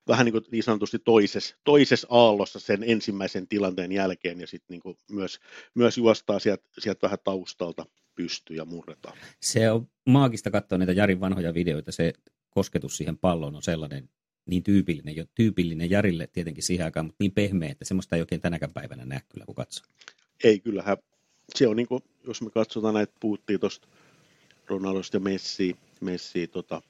[0.08, 4.98] vähän niin, kuin niin sanotusti toisessa, toisessa aallossa sen ensimmäisen tilanteen jälkeen ja sitten niinku
[5.12, 5.39] myös,
[5.76, 7.86] myös juostaa sieltä, sieltä vähän taustalta
[8.16, 9.18] pystyy ja murretaan.
[9.42, 12.13] Se on maagista katsoa niitä Jarin vanhoja videoita, se
[12.50, 14.10] kosketus siihen palloon on sellainen
[14.46, 18.42] niin tyypillinen, jo tyypillinen Jarille tietenkin siihen aikaan, mutta niin pehmeä, että semmoista ei oikein
[18.42, 19.88] tänäkään päivänä näe kyllä, kun katsoo.
[20.44, 20.98] Ei, kyllähän
[21.56, 23.88] se on niin kuin, jos me katsotaan näitä, puhuttiin tuosta
[24.68, 26.82] Ronaldosta ja Messi, Messi tota,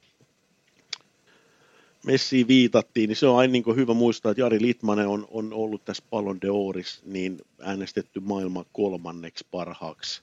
[2.06, 5.86] Messi viitattiin, niin se on aina niin hyvä muistaa, että Jari Litmanen on, on ollut
[5.86, 10.22] tässä Ballon d'Oris niin äänestetty maailman kolmanneksi parhaaksi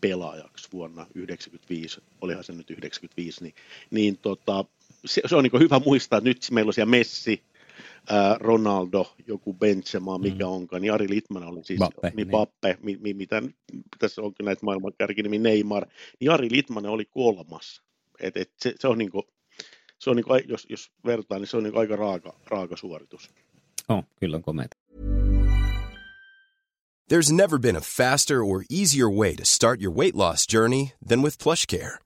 [0.00, 3.54] pelaajaksi vuonna 1995, olihan se nyt 95, niin,
[3.90, 4.64] niin tota,
[5.04, 7.42] se, se on niin hyvä muistaa, että nyt meillä on siellä Messi,
[8.08, 10.50] ää, Ronaldo, joku Benzema, mikä mm.
[10.50, 12.30] onkaan, niin Ari Litman oli siis, Bappe, niin, niin.
[12.30, 13.42] Bappe mi, mi, mitä
[13.98, 15.86] tässä onkin näitä maailman kärkinimi Neymar,
[16.20, 17.82] niin Ari Litman oli kolmas.
[18.20, 19.22] Et, et se, se on niin kuin,
[19.98, 23.30] se on niin kuin, jos, jos vertaa, niin se on niin aika raaka, raaka suoritus.
[23.88, 24.76] Oh, kyllä on komeita.
[27.08, 31.22] There's never been a faster or easier way to start your weight loss journey than
[31.22, 32.05] with PlushCare.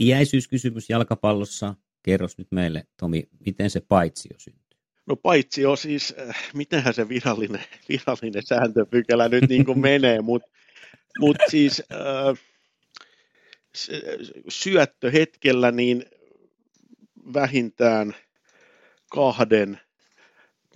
[0.00, 1.74] Iäisyyskysymys jalkapallossa.
[2.02, 4.80] Kerros nyt meille, Tomi, miten se paitsio syntyy?
[5.06, 10.50] No paitsio siis, äh, mitenhän se virallinen, virallinen sääntöpykälä nyt niin kuin menee, mutta
[11.18, 12.38] mut siis äh,
[14.48, 16.04] syöttöhetkellä niin
[17.34, 18.14] vähintään
[19.10, 19.80] kahden,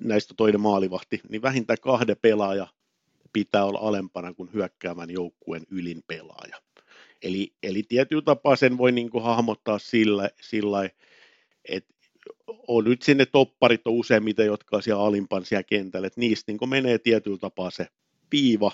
[0.00, 2.66] näistä toinen maalivahti, niin vähintään kahden pelaaja
[3.32, 6.63] pitää olla alempana kuin hyökkäävän joukkueen ylin pelaaja.
[7.24, 10.90] Eli, eli tietyllä tapaa sen voi niin kuin hahmottaa sillä, sillä
[11.68, 11.94] että
[12.68, 16.68] on nyt sinne topparit on useimmiten, jotka on siellä alimpan siellä kentällä, että niistä niin
[16.68, 17.86] menee tietyllä tapaa se
[18.32, 18.72] viiva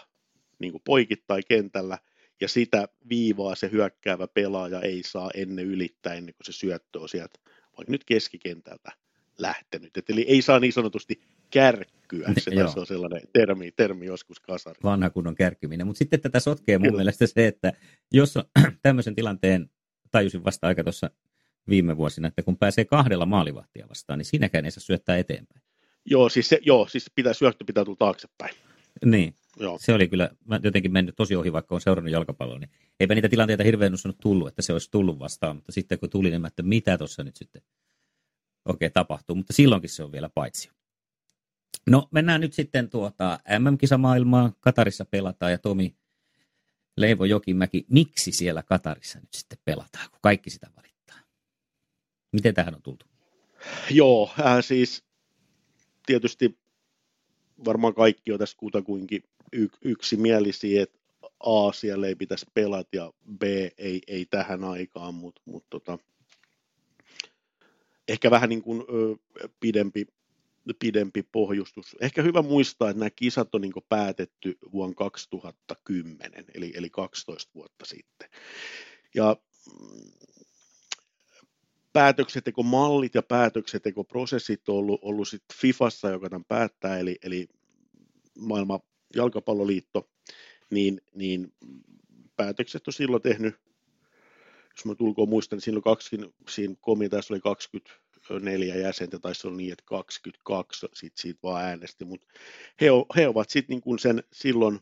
[0.59, 1.99] niin kuin poikittain kentällä,
[2.41, 7.09] ja sitä viivaa se hyökkäävä pelaaja ei saa ennen ylittää, ennen kuin se syöttö on
[7.09, 7.39] sieltä
[7.77, 8.93] vaikka nyt keskikentältä
[9.39, 9.97] lähtenyt.
[9.97, 12.33] Et eli ei saa niin sanotusti kärkkyä,
[12.73, 14.81] se on sellainen termi, termi joskus kasari.
[14.83, 16.97] Vanha kunnon kärkkyminen, mutta sitten tätä sotkee mun Kyllä.
[16.97, 17.73] mielestä se, että
[18.13, 18.35] jos
[18.83, 19.71] tämmöisen tilanteen,
[20.11, 21.11] tajusin vasta aika tuossa
[21.69, 25.63] viime vuosina, että kun pääsee kahdella maalivahtia vastaan, niin siinäkään ei saa syöttää eteenpäin.
[26.05, 28.55] Joo, siis, se, joo, siis pitää syöttö pitää tulla taaksepäin.
[29.05, 29.79] Niin, joo.
[29.81, 33.29] se oli kyllä, mä jotenkin mennyt tosi ohi, vaikka on seurannut jalkapalloa, niin eipä niitä
[33.29, 36.47] tilanteita hirveän usein tullut, että se olisi tullut vastaan, mutta sitten kun tuli, niin mä,
[36.47, 37.63] että mitä tuossa nyt sitten
[38.65, 40.71] oikein tapahtuu, mutta silloinkin se on vielä paitsi.
[41.87, 45.97] No mennään nyt sitten tuota MM-kisamaailmaa, Katarissa pelataan ja Tomi
[46.97, 51.17] Leivo Jokimäki, miksi siellä Katarissa nyt sitten pelataan, kun kaikki sitä valittaa?
[52.33, 53.07] Miten tähän on tultu?
[53.91, 55.05] Joo, äh, siis
[56.07, 56.59] tietysti
[57.65, 60.99] varmaan kaikki on tässä kutakuinkin y- yksimielisiä, että
[61.41, 63.43] A siellä ei pitäisi pelata ja B
[63.79, 65.99] ei, ei tähän aikaan, mutta mut tota,
[68.09, 69.17] ehkä vähän niin kuin, ö,
[69.61, 70.07] pidempi,
[70.79, 71.97] pidempi pohjustus.
[72.01, 77.85] Ehkä hyvä muistaa, että nämä kisat on niin päätetty vuonna 2010, eli, eli 12 vuotta
[77.85, 78.29] sitten.
[79.15, 79.37] Ja
[79.81, 80.11] mm,
[81.93, 87.49] päätöksentekomallit ja päätöksentekoprosessit on ollut, ollut sit FIFassa, joka tämän päättää, eli, eli
[88.39, 88.81] maailman
[89.17, 90.11] jalkapalloliitto,
[90.71, 91.53] niin, niin
[92.37, 93.55] päätökset on silloin tehnyt,
[94.77, 96.17] jos mä tulkoon muistan, niin silloin kaksi,
[96.49, 97.41] siinä komiteassa oli
[98.29, 102.27] 24 jäsentä, taisi olla niin, että 22 sit siitä vaan äänesti, mutta
[102.81, 104.81] he, he ovat sitten niin sen silloin,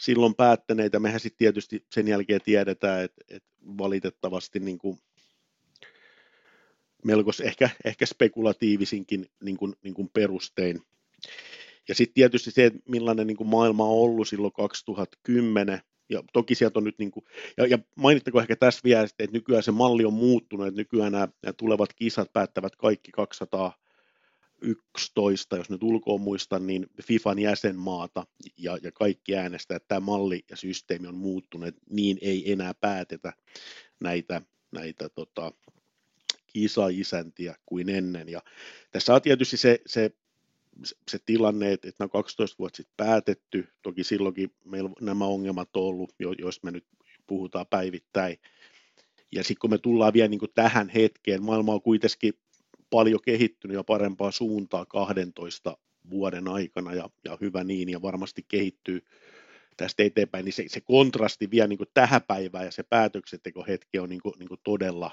[0.00, 4.98] silloin päättäneet, ja mehän sitten tietysti sen jälkeen tiedetään, että, että valitettavasti niin kuin
[7.04, 10.82] melko ehkä, ehkä spekulatiivisinkin niin kuin, niin kuin perustein.
[11.88, 16.54] Ja sitten tietysti se, että millainen niin kuin maailma on ollut silloin 2010, ja toki
[16.54, 17.24] sieltä on nyt, niin kuin,
[17.56, 21.28] ja, ja mainittako ehkä tässä vielä, että nykyään se malli on muuttunut, että nykyään nämä,
[21.42, 28.26] nämä tulevat kisat päättävät kaikki 211, jos nyt ulkoa muistan, niin FIFAn jäsenmaata
[28.58, 33.32] ja, ja kaikki äänestää, että tämä malli ja systeemi on muuttunut, niin ei enää päätetä
[34.00, 34.42] näitä,
[34.72, 35.52] näitä tota,
[36.46, 38.28] kisaisäntiä kuin ennen.
[38.28, 38.42] Ja
[38.90, 40.10] tässä on tietysti se, se,
[41.10, 46.12] se tilanne, että, nämä 12 vuotta sitten päätetty, toki silloinkin meillä nämä ongelmat on ollut,
[46.18, 46.86] jo, jos me nyt
[47.26, 48.38] puhutaan päivittäin.
[49.32, 52.34] Ja sitten kun me tullaan vielä niin tähän hetkeen, maailma on kuitenkin
[52.90, 55.76] paljon kehittynyt ja parempaa suuntaa 12
[56.10, 59.04] vuoden aikana ja, ja hyvä niin ja varmasti kehittyy
[59.76, 62.84] tästä eteenpäin, niin se, se kontrasti vielä niin tähän päivään ja se
[63.68, 65.10] hetki on niin kuin, niin kuin todella,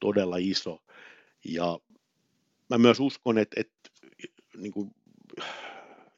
[0.00, 0.82] todella iso.
[1.44, 1.78] Ja
[2.70, 3.90] mä myös uskon, että, että
[4.56, 4.90] niin kuin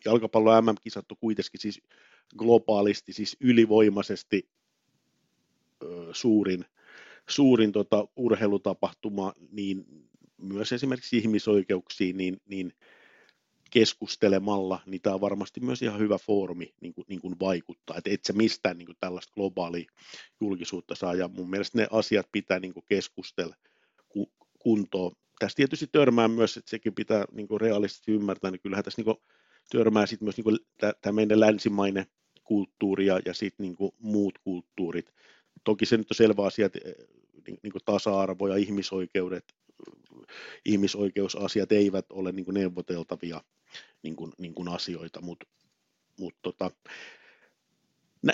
[0.05, 1.83] jalkapallo MM-kisat on kuitenkin siis
[2.38, 4.48] globaalisti, siis ylivoimaisesti
[6.12, 6.64] suurin,
[7.29, 9.85] suurin tota, urheilutapahtuma, niin
[10.42, 12.72] myös esimerkiksi ihmisoikeuksiin, niin, niin
[13.70, 18.11] keskustelemalla, niin tämä on varmasti myös ihan hyvä foorumi niin kuin, niin kuin vaikuttaa, että
[18.11, 19.90] et sä mistään niin kuin tällaista globaalia
[20.40, 23.57] julkisuutta saa, ja mun mielestä ne asiat pitää niin keskustella
[24.59, 25.12] kuntoon.
[25.38, 29.05] Tässä tietysti törmää myös, että sekin pitää niin kuin realistisesti ymmärtää, niin kyllähän tässä niin
[29.05, 29.18] kuin
[29.70, 32.07] törmää sitten myös niin tämä meidän länsimainen
[32.44, 35.12] kulttuuri ja, ja sitten niin muut kulttuurit.
[35.64, 36.94] Toki se nyt on selvä asia, että eh,
[37.47, 39.55] niin, niin kuin tasa-arvo ja ihmisoikeudet,
[40.64, 43.40] ihmisoikeusasiat eivät ole niin kuin neuvoteltavia
[44.03, 45.47] niin kuin, niin kuin asioita, mutta
[46.20, 46.70] mut tota,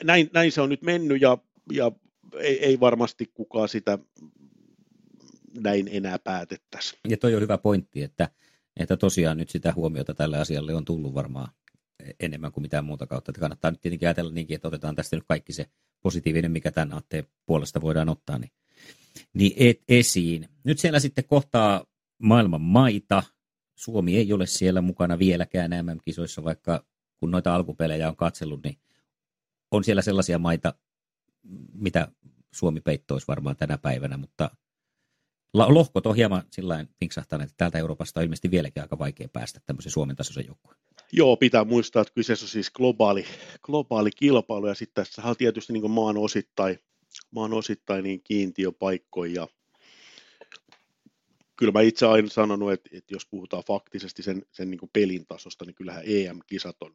[0.05, 1.39] näin, näin, se on nyt mennyt ja,
[1.73, 1.93] ja
[2.39, 3.99] ei, ei varmasti kukaan sitä
[5.59, 6.99] näin enää päätettäisi.
[7.09, 8.29] Ja toi on hyvä pointti, että,
[8.77, 11.49] että tosiaan nyt sitä huomiota tälle asialle on tullut varmaan
[12.21, 13.31] enemmän kuin mitään muuta kautta.
[13.31, 15.67] Että kannattaa nyt tietenkin ajatella niinkin, että otetaan tästä nyt kaikki se
[16.03, 18.53] positiivinen, mikä tämän aatteen puolesta voidaan ottaa, niin,
[19.35, 20.49] niin et, esiin.
[20.65, 21.85] Nyt siellä sitten kohtaa
[22.19, 23.23] maailman maita.
[23.75, 26.85] Suomi ei ole siellä mukana vieläkään MM-kisoissa, vaikka
[27.21, 28.77] kun noita alkupelejä on katsellut, niin
[29.71, 30.75] on siellä sellaisia maita,
[31.73, 32.09] mitä
[32.53, 34.51] Suomi peittoisi varmaan tänä päivänä, mutta
[35.55, 39.93] lohkot on hieman sillä pinksahtaneet, että täältä Euroopasta on ilmeisesti vieläkin aika vaikea päästä tämmöisen
[39.93, 40.81] Suomen tasoisen joukkueen.
[41.13, 43.25] Joo, pitää muistaa, että kyseessä on siis globaali,
[43.63, 46.79] globaali kilpailu ja sitten tässä on tietysti niin maan osittain,
[47.31, 49.49] maan osittain niin kiintiöpaikkoja ja
[51.57, 55.65] kyllä mä itse aina sanonut, että, että jos puhutaan faktisesti sen, sen niin pelin tasosta,
[55.65, 56.95] niin kyllähän EM-kisat on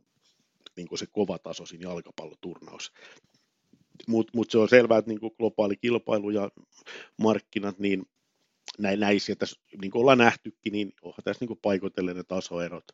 [0.76, 2.94] niin se kova tasoisin jalkapalloturnaus.
[4.08, 6.52] Mutta mut se on selvää, että niin globaali kilpailu ja
[7.18, 8.06] markkinat, niin
[8.78, 9.46] näin, näin sieltä,
[9.82, 12.86] niin kuin ollaan nähtykin, niin onhan tässä niin paikotellen ne tasoerot,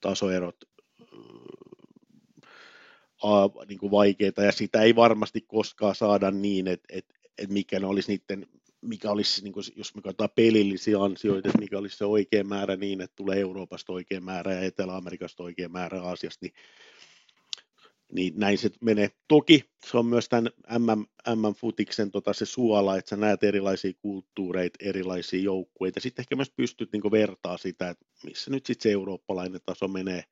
[0.00, 0.56] tasoerot
[3.24, 7.80] ää, niin kuin vaikeita, ja sitä ei varmasti koskaan saada niin, että, että, että mikä
[7.80, 8.46] ne olisi niiden,
[8.80, 12.76] mikä olisi, niin kuin, jos me katsotaan pelillisiä ansioita, että mikä olisi se oikea määrä
[12.76, 16.54] niin, että tulee Euroopasta oikea määrä ja Etelä-Amerikasta oikea määrä Aasiasta, niin
[18.14, 19.10] niin näin se menee.
[19.28, 21.04] Toki se on myös tämän MM,
[21.36, 26.00] MM-futiksen tota se suola, että sä näet erilaisia kulttuureita, erilaisia joukkueita.
[26.00, 30.24] Sitten ehkä myös pystyt niin vertaa sitä, että missä nyt sitten se eurooppalainen taso menee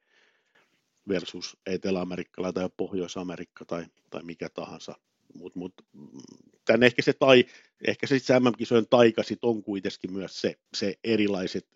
[1.08, 4.94] versus Etelä-Amerikkala tai Pohjois-Amerikka tai, tai mikä tahansa.
[5.34, 7.44] Mutta mut, mut ehkä se, tai,
[7.86, 11.66] ehkä se, se MM-kisojen taika sit on kuitenkin myös se, se erilaiset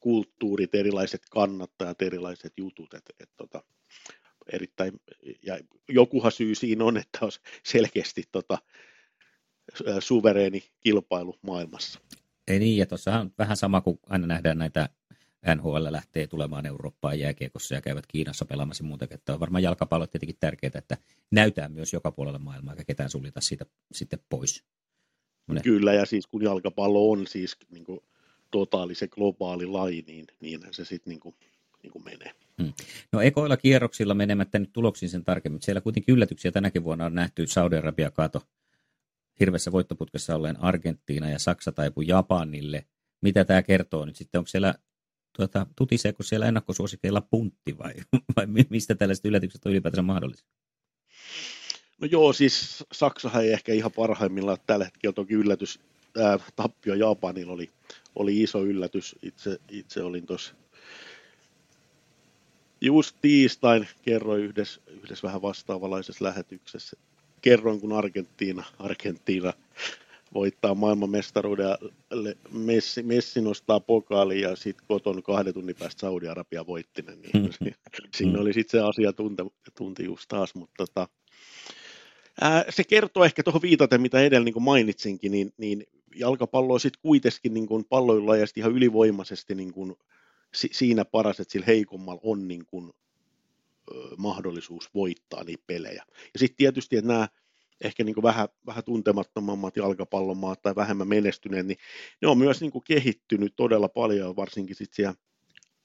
[0.00, 3.62] kulttuurit, erilaiset kannattajat, erilaiset jutut, että et, tota,
[4.52, 4.92] erittäin,
[5.42, 7.30] ja jokuhan syy siinä on, että on
[7.62, 8.58] selkeästi tota,
[10.00, 12.00] suvereeni kilpailu maailmassa.
[12.48, 14.88] Ei niin, ja tuossa on vähän sama kuin aina nähdään näitä
[15.54, 20.36] NHL lähtee tulemaan Eurooppaan jääkiekossa ja käyvät Kiinassa pelaamassa muuta, että on varmaan jalkapallo tietenkin
[20.40, 20.96] tärkeää, että
[21.30, 24.64] näytää myös joka puolella maailmaa, eikä ketään suljeta siitä sitten pois.
[25.46, 25.60] Mone.
[25.60, 28.00] Kyllä, ja siis kun jalkapallo on siis niin kuin
[28.50, 31.34] totaalisen globaali laji, niin niinhän se sitten niin kuin,
[31.86, 32.34] niin kuin menee.
[32.62, 32.72] Hmm.
[33.12, 35.62] No ekoilla kierroksilla menemättä nyt tuloksiin sen tarkemmin.
[35.62, 37.46] Siellä kuitenkin yllätyksiä tänäkin vuonna on nähty.
[37.46, 38.42] Saudi-Arabia kaato
[39.40, 42.86] hirveässä voittoputkessa olleen Argentiina ja Saksa taipu Japanille.
[43.20, 44.38] Mitä tämä kertoo nyt sitten?
[44.38, 44.74] Onko siellä
[45.36, 47.94] tuota, tutiseeko siellä ennakkosuosikeilla puntti vai,
[48.36, 50.46] vai mistä tällaiset yllätykset on ylipäätään mahdollisia?
[52.00, 55.80] No joo, siis Saksahan ei ehkä ihan parhaimmillaan tällä hetkellä toki yllätys.
[56.22, 57.70] Ää, tappio Japanilla oli,
[58.14, 59.16] oli iso yllätys.
[59.22, 60.54] Itse, itse olin tuossa
[62.80, 66.96] just tiistain kerroin yhdessä, yhdessä vähän vastaavalaisessa lähetyksessä.
[67.42, 69.52] Kerroin, kun Argentiina, Argentiina
[70.34, 71.78] voittaa maailmanmestaruuden ja
[72.52, 77.22] Messi, Messi nostaa pokaali ja sitten koton kahden tunnin päästä Saudi-Arabia voittinen.
[77.22, 77.72] Niin mm.
[78.14, 81.08] siinä oli sitten se asiantuntijuus taas, mutta tota,
[82.40, 87.02] ää, se kertoo ehkä tuohon viitaten, mitä edellä niin mainitsinkin, niin, niin jalkapallo on sitten
[87.02, 89.96] kuitenkin niin kuin palloilulajasti ihan ylivoimaisesti niin kuin
[90.56, 92.92] si, siinä paras, että sillä heikommalla on niin kuin,
[93.90, 96.04] ö, mahdollisuus voittaa niitä pelejä.
[96.08, 97.28] Ja sitten tietysti, että nämä
[97.80, 101.78] ehkä niin kuin vähän, vähän tuntemattomammat jalkapallomaat tai vähemmän menestyneet, niin
[102.22, 105.14] ne on myös niin kuin kehittynyt todella paljon, varsinkin sit siellä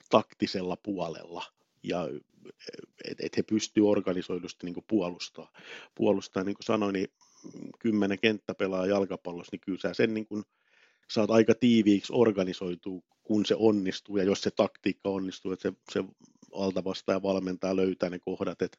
[0.10, 1.44] taktisella puolella.
[1.84, 2.10] Ja
[3.06, 5.52] että et he pystyvät organisoidusti niin puolustaa.
[5.96, 6.44] puolustaa.
[6.44, 7.08] Niin kuin sanoin, niin
[7.80, 10.44] kymmenen kenttäpelaa jalkapallossa, niin kyllä sä sen niin kuin
[11.12, 13.02] saat aika tiiviiksi organisoitua,
[13.32, 16.04] kun se onnistuu, ja jos se taktiikka onnistuu, että se, se
[16.54, 18.78] altavastaaja valmentaa löytää ne kohdat, että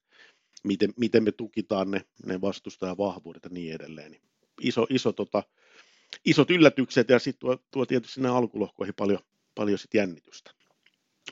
[0.65, 4.11] miten, miten me tukitaan ne, ne vastustajan vahvuudet ja niin edelleen.
[4.11, 4.23] Niin
[4.61, 5.43] iso, iso, tota,
[6.25, 9.19] isot yllätykset ja sitten tuo, tuo tietysti sinne alkulohkoihin paljon,
[9.55, 10.51] paljon sit jännitystä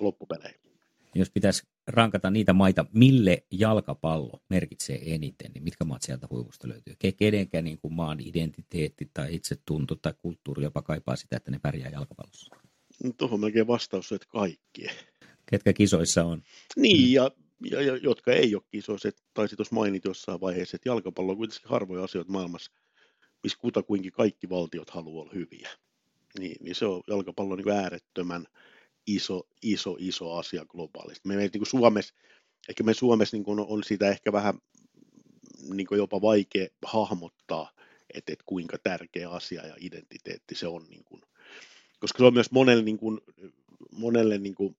[0.00, 0.60] loppupeleihin.
[1.14, 6.94] Jos pitäisi rankata niitä maita, mille jalkapallo merkitsee eniten, niin mitkä maat sieltä huivusta löytyy?
[7.16, 11.90] Kenenkään niin kuin maan identiteetti tai itsetunto tai kulttuuri jopa kaipaa sitä, että ne pärjää
[11.90, 12.69] jalkapallossa?
[13.04, 14.86] No, tuohon melkein vastaus on, että kaikki.
[15.46, 16.42] Ketkä kisoissa on?
[16.76, 17.30] Niin, ja
[17.70, 21.70] ja, ja jotka ei ole kisoissa, taisi tuossa mainit jossain vaiheessa, että jalkapallo on kuitenkin
[21.70, 22.72] harvoja asioita maailmassa,
[23.42, 25.68] missä kutakuinkin kaikki valtiot haluaa olla hyviä.
[26.38, 28.46] Niin, niin se on jalkapallo niin äärettömän
[29.06, 31.28] iso, iso, iso asia globaalisti.
[31.28, 32.14] Me, niin kuin Suomessa,
[32.68, 34.54] ehkä me Suomessa niin kuin on siitä ehkä vähän
[35.74, 37.72] niin kuin jopa vaikea hahmottaa,
[38.14, 40.86] että, että kuinka tärkeä asia ja identiteetti se on.
[40.90, 41.22] Niin kuin,
[42.00, 43.20] koska se on myös monelle, niin kuin,
[43.92, 44.76] monelle niin kuin,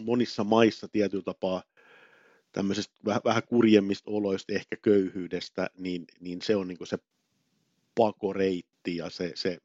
[0.00, 1.62] monissa maissa tietyllä tapaa
[2.52, 6.98] tämmöisestä vähän, vähän kurjemmista oloista, ehkä köyhyydestä, niin, niin se on niin se
[7.94, 9.58] pakoreitti ja se, se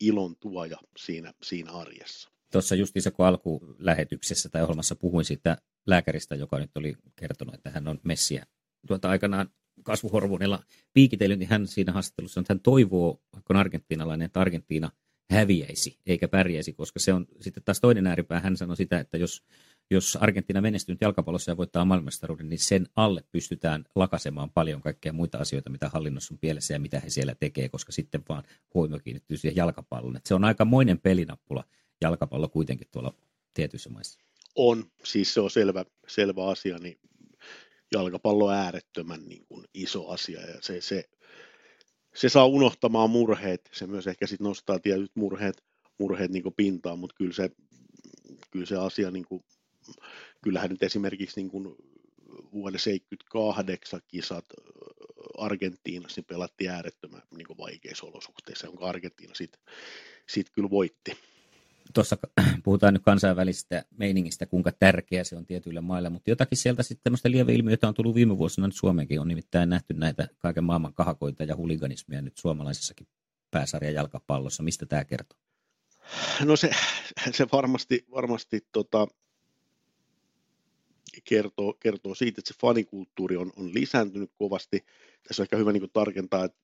[0.00, 2.30] ilon tuoja siinä, siinä arjessa.
[2.52, 5.56] Tuossa justiinsa kun alkulähetyksessä tai ohjelmassa puhuin siitä
[5.86, 8.46] lääkäristä, joka nyt oli kertonut, että hän on messiä
[8.86, 9.50] tuota aikanaan
[9.82, 10.62] kasvuhormonilla
[10.92, 14.90] piikitellyt, niin hän siinä haastattelussa että hän toivoo, vaikka on argentinalainen, että Argentiina
[15.30, 18.40] häviäisi eikä pärjäisi, koska se on sitten taas toinen ääripää.
[18.40, 19.42] Hän sanoi sitä, että jos
[19.90, 25.38] jos Argentiina menestyy jalkapallossa ja voittaa maailmanmestaruuden, niin sen alle pystytään lakasemaan paljon kaikkea muita
[25.38, 28.42] asioita, mitä hallinnossa on pielessä ja mitä he siellä tekee, koska sitten vaan
[28.74, 30.20] huomio kiinnittyy siihen jalkapalloon.
[30.24, 31.64] se on aikamoinen pelinappula
[32.00, 33.14] jalkapallo kuitenkin tuolla
[33.54, 34.20] tietyissä maissa.
[34.54, 36.98] On, siis se on selvä, selvä asia, niin
[37.92, 41.08] jalkapallo äärettömän niin kuin iso asia ja se, se,
[42.16, 45.62] se saa unohtamaan murheet, se myös ehkä sitten nostaa tietyt murheet,
[45.98, 47.50] murheet niin pintaan, mutta kyllä se,
[48.50, 49.44] kyllä se asia niin kuin
[50.42, 51.76] kyllähän nyt esimerkiksi niin kuin
[52.52, 54.44] vuonna 78 kisat
[55.38, 59.60] Argentiinassa niin pelattiin äärettömän niin vaikeissa olosuhteissa, jonka Argentiina sitten
[60.26, 61.16] sit kyllä voitti.
[61.94, 62.16] Tuossa
[62.64, 67.30] puhutaan nyt kansainvälisestä meiningistä, kuinka tärkeä se on tietyille maille, mutta jotakin sieltä sitten tämmöistä
[67.30, 69.20] lieveilmiötä on tullut viime vuosina nyt Suomeenkin.
[69.20, 73.06] On nimittäin nähty näitä kaiken maailman kahakoita ja huliganismia nyt suomalaisessakin
[73.50, 74.62] pääsarja jalkapallossa.
[74.62, 75.38] Mistä tämä kertoo?
[76.44, 76.70] No se,
[77.32, 79.06] se varmasti, varmasti tota,
[81.24, 84.86] kertoo, kertoo siitä, että se fanikulttuuri on, on lisääntynyt kovasti.
[85.28, 86.58] Tässä on ehkä hyvä niin tarkentaa, että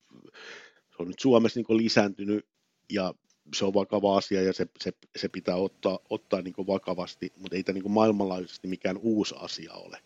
[0.91, 2.47] se on nyt Suomessa niin lisääntynyt
[2.93, 3.15] ja
[3.55, 7.63] se on vakava asia ja se, se, se pitää ottaa, ottaa niin vakavasti, mutta ei
[7.63, 9.99] tämä niin maailmanlaajuisesti mikään uusi asia ole.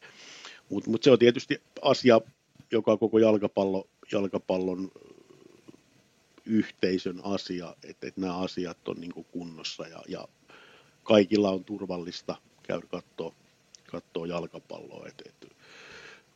[0.71, 2.21] Mutta mut se on tietysti asia,
[2.73, 4.91] joka on koko jalkapallo, jalkapallon
[6.45, 10.29] yhteisön asia, että, että nämä asiat on niin kunnossa ja, ja
[11.03, 13.35] kaikilla on turvallista käydä katsoa
[13.87, 15.07] katsoo jalkapalloa.
[15.09, 15.56] Et, et,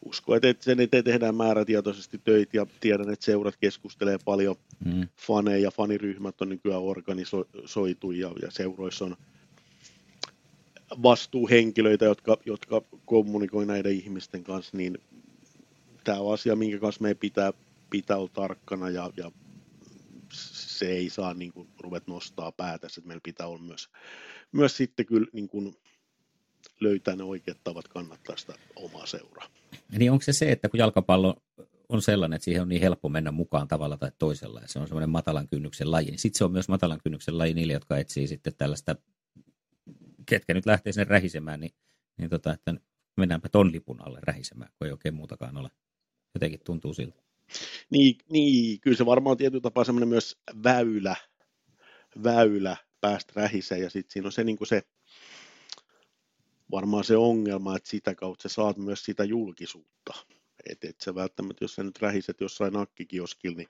[0.03, 5.09] usko, että sen eteen tehdään määrätietoisesti töitä ja tiedän, että seurat keskustelee paljon mm.
[5.27, 9.17] faneja, faniryhmät on nykyään organisoitu ja, ja seuroissa on
[11.03, 14.99] vastuuhenkilöitä, jotka, jotka kommunikoi näiden ihmisten kanssa, niin
[16.05, 17.53] tämä on asia, minkä kanssa meidän pitää,
[17.91, 19.31] pitää olla tarkkana ja, ja
[20.33, 23.89] se ei saa niin kuin, ruvet nostaa päätä, että meillä pitää olla myös,
[24.53, 25.77] myös sitten kyllä niin kuin,
[26.81, 29.60] löytää ne oikeat tavat kannattaa sitä omaa seuraa.
[29.99, 31.37] Niin onko se se, että kun jalkapallo
[31.89, 34.89] on sellainen, että siihen on niin helppo mennä mukaan tavalla tai toisella, ja se on
[34.89, 38.27] semmoinen matalan kynnyksen laji, niin sitten se on myös matalan kynnyksen laji niille, jotka etsii
[38.27, 38.97] sitten tällaista,
[40.27, 41.73] ketkä nyt lähtee sinne rähisemään, niin,
[42.17, 42.75] niin tota, että
[43.17, 45.71] mennäänpä ton lipun alle rähisemään, kun ei oikein muutakaan ole.
[46.35, 47.23] Jotenkin tuntuu siltä.
[47.91, 51.17] Niin, niin kyllä se varmaan tietyllä tapaa semmoinen myös väylä,
[52.25, 54.83] väylä päästä rähiseen, ja sitten siinä on se, niin se
[56.71, 60.13] varmaan se ongelma, että sitä kautta sä saat myös sitä julkisuutta.
[60.71, 63.69] Että et sä välttämättä, jos sä nyt rähiset jossain nakkikioskilla, niin,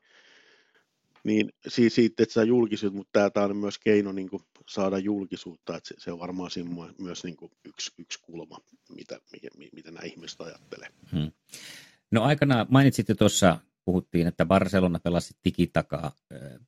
[1.24, 5.76] niin siis siitä, että sä julkisuut, mutta tämä on myös keino niin kuin saada julkisuutta,
[5.76, 9.90] että se, se on varmaan siinä myös niin kuin yksi, yksi kulma, mitä, mitä, mitä
[9.90, 10.88] nämä ihmiset ajattelee.
[11.12, 11.32] Hmm.
[12.10, 16.12] No aikana mainitsitte tuossa puhuttiin, että Barcelona pelasi tikitakaa.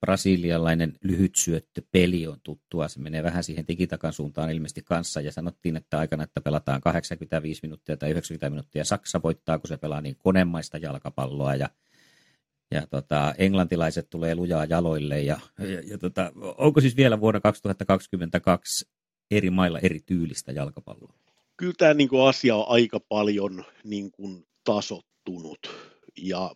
[0.01, 2.89] Brasilialainen lyhytsyöttöpeli on tuttua.
[2.89, 5.21] Se menee vähän siihen tikitakan suuntaan ilmeisesti kanssa.
[5.21, 8.85] Ja sanottiin, että aikana, että pelataan 85 minuuttia tai 90 minuuttia.
[8.85, 11.55] Saksa voittaa, kun se pelaa niin konemaista jalkapalloa.
[11.55, 11.69] Ja,
[12.71, 15.21] ja tota, englantilaiset tulee lujaa jaloille.
[15.21, 18.87] Ja, ja, ja tota, onko siis vielä vuonna 2022
[19.31, 21.15] eri mailla eri tyylistä jalkapalloa?
[21.57, 25.59] Kyllä tämä niin asia on aika paljon niin kuin tasottunut.
[26.19, 26.51] Ja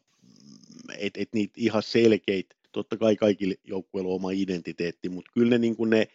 [0.99, 5.59] et, et niitä ihan selkeitä, totta kai kaikille joukkueilla on oma identiteetti, mutta kyllä ne,
[5.59, 6.09] niin ne,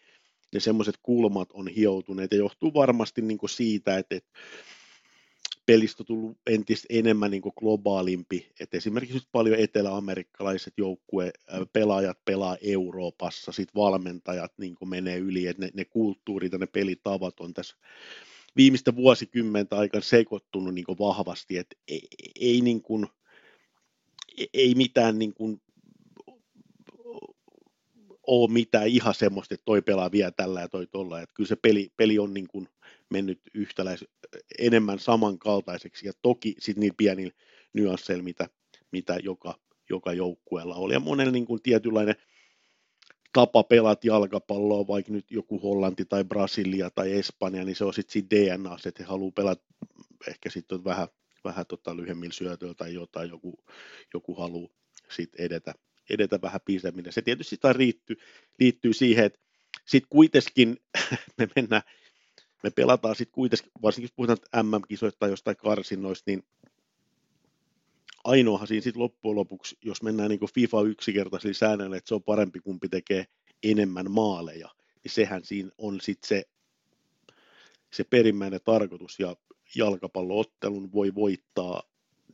[0.54, 4.30] ne semmoiset kulmat on hioutuneet ja johtuu varmasti niin siitä, että, että
[5.66, 11.32] pelistä on tullut entistä enemmän niin globaalimpi, että esimerkiksi nyt paljon eteläamerikkalaiset joukkue
[11.74, 17.40] pelaajat pelaa Euroopassa, sitten valmentajat niin menee yli, että ne, ne kulttuurit ja ne pelitavat
[17.40, 17.76] on tässä
[18.56, 22.08] viimeistä vuosikymmentä aikana sekoittunut niin vahvasti, että ei,
[22.40, 23.21] ei niin kuin, E-,
[24.54, 25.62] ei mitään niin kuin,
[28.28, 31.22] ole mitään ihan semmoista, että toi pelaa vielä tällä ja toi tolla.
[31.22, 32.68] Että kyllä se peli, peli on niin kuin
[33.10, 34.06] mennyt yhtäläis,
[34.60, 37.34] enemmän samankaltaiseksi ja toki sitten niin pienillä
[37.74, 38.50] nyansseilla, mitä,
[38.92, 39.60] mitä joka,
[39.90, 40.94] joka joukkueella oli.
[40.94, 42.16] Ja monella niin kuin tietynlainen
[43.34, 48.14] tapa pelata jalkapalloa, vaikka nyt joku Hollanti tai Brasilia tai Espanja, niin se on sitten
[48.14, 49.64] siinä DNA, että he haluaa pelata
[50.28, 51.08] ehkä sitten vähän
[51.44, 53.64] vähän tota lyhyemmillä syötöillä tai jotain, joku,
[54.14, 54.74] joku haluaa
[55.10, 55.74] sitten edetä,
[56.10, 57.06] edetä vähän pisemmin.
[57.10, 58.16] Se tietysti sitä liittyy,
[58.60, 59.40] liittyy siihen, että
[59.86, 60.78] sitten kuitenkin
[61.38, 61.82] me mennään,
[62.64, 66.44] me pelataan sitten kuitenkin, varsinkin jos puhutaan MM-kisoista tai jostain karsinnoista, niin
[68.24, 72.60] ainoahan siinä sitten loppujen lopuksi, jos mennään niin FIFA yksinkertaisilla säännöillä, että se on parempi
[72.60, 73.26] kumpi tekee
[73.64, 74.70] enemmän maaleja,
[75.04, 76.44] niin sehän siinä on sitten se,
[77.92, 79.36] se perimmäinen tarkoitus, ja
[79.76, 81.84] jalkapalloottelun voi voittaa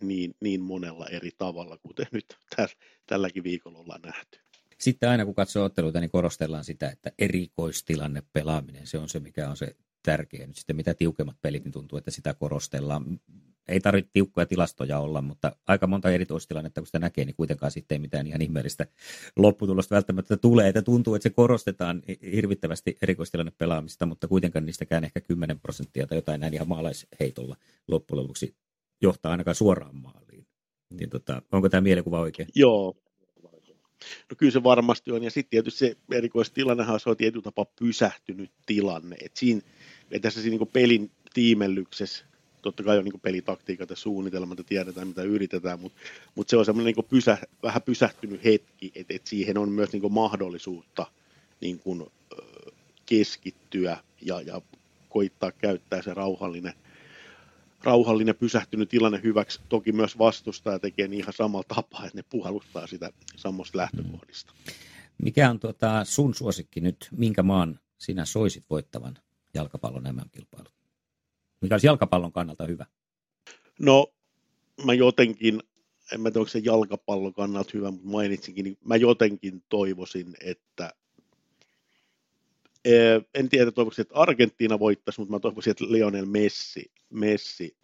[0.01, 2.67] niin, niin monella eri tavalla, kuten nyt täl,
[3.07, 4.39] tälläkin viikolla ollaan nähty.
[4.79, 9.49] Sitten aina kun katsoo otteluita, niin korostellaan sitä, että erikoistilanne pelaaminen, se on se, mikä
[9.49, 10.47] on se tärkeä.
[10.47, 13.19] Nyt sitten mitä tiukemmat pelit, niin tuntuu, että sitä korostellaan.
[13.67, 17.95] Ei tarvitse tiukkoja tilastoja olla, mutta aika monta erikoistilannetta, kun sitä näkee, niin kuitenkaan sitten
[17.95, 18.87] ei mitään ihan ihmeellistä
[19.35, 20.67] lopputulosta välttämättä tulee.
[20.67, 26.17] Että tuntuu, että se korostetaan hirvittävästi erikoistilanne pelaamista, mutta kuitenkaan niistäkään ehkä 10 prosenttia tai
[26.17, 27.55] jotain näin ihan maalaisheitolla
[27.87, 28.55] loppujen lopuksi
[29.01, 30.47] johtaa ainakaan suoraan maaliin.
[30.89, 32.47] Niin tota, onko tämä mielikuva oikein?
[32.55, 32.95] Joo,
[34.03, 38.51] No kyllä se varmasti on, ja sitten tietysti se erikoistilannehan se on tietyllä tapaa pysähtynyt
[38.65, 39.61] tilanne, että siinä,
[40.11, 42.25] että tässä siinä niin pelin tiimellyksessä,
[42.61, 45.99] totta kai on niin pelitaktiikat ja suunnitelmat ja tiedetään mitä yritetään, mutta,
[46.35, 50.13] mutta se on semmoinen niin pysä, vähän pysähtynyt hetki, että, että siihen on myös niin
[50.13, 51.05] mahdollisuutta
[51.61, 52.05] niin kuin,
[53.05, 54.61] keskittyä ja, ja
[55.09, 56.73] koittaa käyttää se rauhallinen
[57.83, 59.61] rauhallinen pysähtynyt tilanne hyväksi.
[59.69, 64.53] Toki myös vastustaja tekee niin ihan samalla tapaa, että ne puhaluttaa sitä samasta lähtökohdista.
[65.17, 67.07] Mikä on tuota sun suosikki nyt?
[67.11, 69.17] Minkä maan sinä soisit voittavan
[69.53, 70.76] jalkapallon MM-kilpailut?
[71.61, 72.85] Mikä olisi jalkapallon kannalta hyvä?
[73.79, 74.13] No,
[74.85, 75.59] mä jotenkin,
[76.13, 80.93] en mä tiedä, onko se jalkapallon kannalta hyvä, mutta mainitsinkin, niin mä jotenkin toivoisin, että
[83.33, 87.77] en tiedä, toivoisin, että Argentiina voittaisi, mutta mä toivoisin, että Lionel Messi, Messi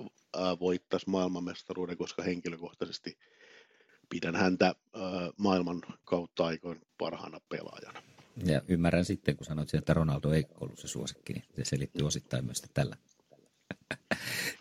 [0.59, 3.17] voittaisi maailmanmestaruuden, koska henkilökohtaisesti
[4.09, 4.75] pidän häntä
[5.37, 8.03] maailman kautta aikoin parhaana pelaajana.
[8.45, 12.45] Ja ymmärrän sitten, kun sanoit, että Ronaldo ei ollut se suosikki, niin se selittyy osittain
[12.45, 12.97] myös tällä.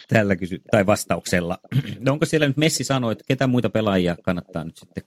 [0.08, 1.58] Tällä kysy- tai vastauksella.
[1.98, 5.04] No onko siellä nyt Messi sanoi, että ketä muita pelaajia kannattaa nyt sitten,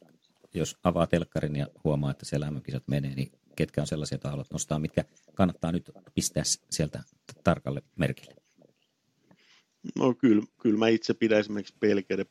[0.53, 4.51] jos avaa telkkarin ja huomaa, että siellä mm menee, niin ketkä on sellaisia, joita haluat
[4.51, 5.03] nostaa, mitkä
[5.33, 7.03] kannattaa nyt pistää sieltä
[7.43, 8.35] tarkalle merkille?
[9.95, 12.25] No kyllä, kyllä mä itse pidän esimerkiksi Pelke de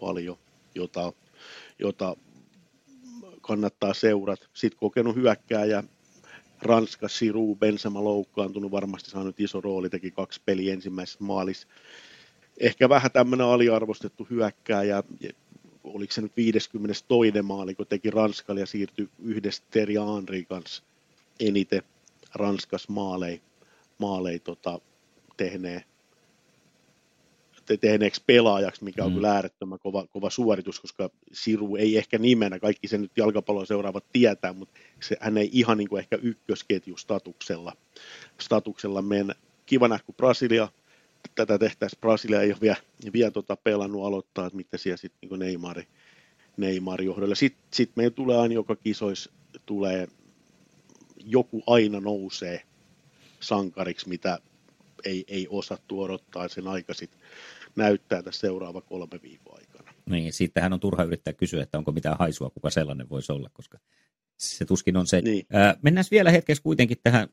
[0.00, 0.38] paljon,
[0.74, 1.12] jota,
[1.78, 2.16] jota
[3.40, 4.48] kannattaa seurata.
[4.54, 5.84] Sitten kokenut hyökkääjä
[6.62, 11.68] Ranska, Siru, Benzema loukkaantunut, varmasti saanut iso rooli, teki kaksi peliä ensimmäisessä maalissa.
[12.60, 15.02] Ehkä vähän tämmöinen aliarvostettu hyökkääjä,
[15.84, 17.42] oliko se nyt 52.
[17.42, 20.82] maali, kun teki Ranskalle ja siirtyi yhdessä Terry Henry kanssa
[21.40, 21.82] eniten
[22.34, 23.40] Ranskas maalei,
[23.98, 24.80] maalei tota,
[25.36, 25.84] tehneen
[27.80, 29.14] tehneeksi pelaajaksi, mikä on mm.
[29.14, 34.04] kyllä äärettömän kova, kova suoritus, koska Siru ei ehkä nimenä, kaikki sen nyt jalkapallon seuraavat
[34.12, 37.72] tietää, mutta se, hän ei ihan niin kuin ehkä ykkösketju statuksella,
[38.40, 39.34] statuksella mennä.
[39.66, 40.68] Kiva nähdä, kun Brasilia
[41.34, 42.76] tätä tehtäisiin, Brasilia ei ole vielä,
[43.12, 45.86] vielä tota pelannut aloittaa, että mitä siellä sitten niin Neymari,
[46.56, 47.34] Neymar johdolla.
[47.34, 49.30] Sitten sit meillä tulee aina joka kisois
[49.66, 50.08] tulee
[51.24, 52.62] joku aina nousee
[53.40, 54.38] sankariksi, mitä
[55.04, 57.20] ei, ei osattu odottaa sen aika sitten
[57.76, 59.92] näyttää tässä seuraava kolme viikon aikana.
[60.10, 63.78] Niin, siitähän on turha yrittää kysyä, että onko mitään haisua, kuka sellainen voisi olla, koska
[64.36, 65.20] se tuskin on se.
[65.20, 65.46] Niin.
[65.52, 67.28] Ää, mennään vielä hetkessä kuitenkin tähän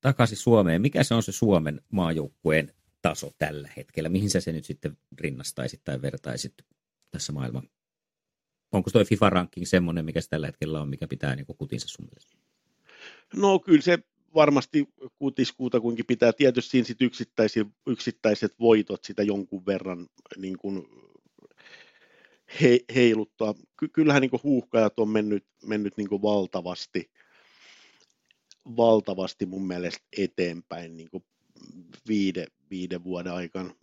[0.00, 0.82] takaisin Suomeen.
[0.82, 4.08] Mikä se on se Suomen maajoukkueen taso tällä hetkellä?
[4.08, 6.54] Mihin sä se nyt sitten rinnastaisit tai vertaisit
[7.10, 7.68] tässä maailman?
[8.72, 12.36] Onko tuo FIFA-ranking semmoinen, mikä se tällä hetkellä on, mikä pitää niin kutinsa sun mielestä?
[13.36, 13.98] No kyllä se
[14.34, 16.32] varmasti kutiskuuta kuinkin pitää.
[16.32, 17.02] Tietysti siinä sit
[17.86, 20.06] yksittäiset, voitot sitä jonkun verran
[20.36, 20.88] niin kuin
[22.60, 23.54] he, heiluttaa.
[23.76, 27.10] Ky- kyllähän niin huuhkajat on mennyt, mennyt niin valtavasti,
[28.76, 31.08] valtavasti mun mielestä eteenpäin niin
[32.08, 33.74] viide, viiden vuoden aikana.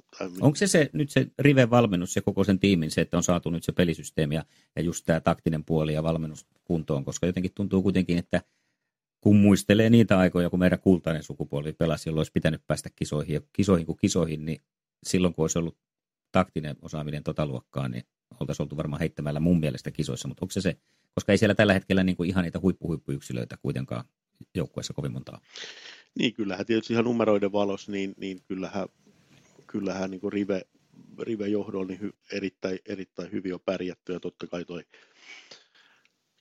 [0.42, 3.64] Onko se, se nyt se Rive-valmennus ja koko sen tiimin se, että on saatu nyt
[3.64, 8.18] se pelisysteemi ja, ja just tämä taktinen puoli ja valmennus kuntoon, koska jotenkin tuntuu kuitenkin,
[8.18, 8.42] että–
[9.26, 13.42] kun muistelee niitä aikoja, kun meidän kultainen sukupuoli pelasi, jolloin olisi pitänyt päästä kisoihin, ja
[13.54, 14.62] kisoihin kuin kisoihin, niin
[15.04, 15.78] silloin kun olisi ollut
[16.32, 18.04] taktinen osaaminen tota luokkaa, niin
[18.40, 20.78] oltaisiin oltu varmaan heittämällä mun mielestä kisoissa, mutta onko se se,
[21.14, 24.06] koska ei siellä tällä hetkellä niin kuin ihan niitä huippuhuippuyksilöitä kuitenkaan
[24.56, 25.42] joukkueessa kovin montaa.
[26.20, 28.88] Niin, kyllähän tietysti ihan numeroiden valossa, niin, niin kyllähän,
[29.68, 30.62] kyllähän niin kuin rive,
[31.20, 34.84] rive johdolla niin hy, erittäin, erittäin hyvin on pärjätty, ja totta kai toi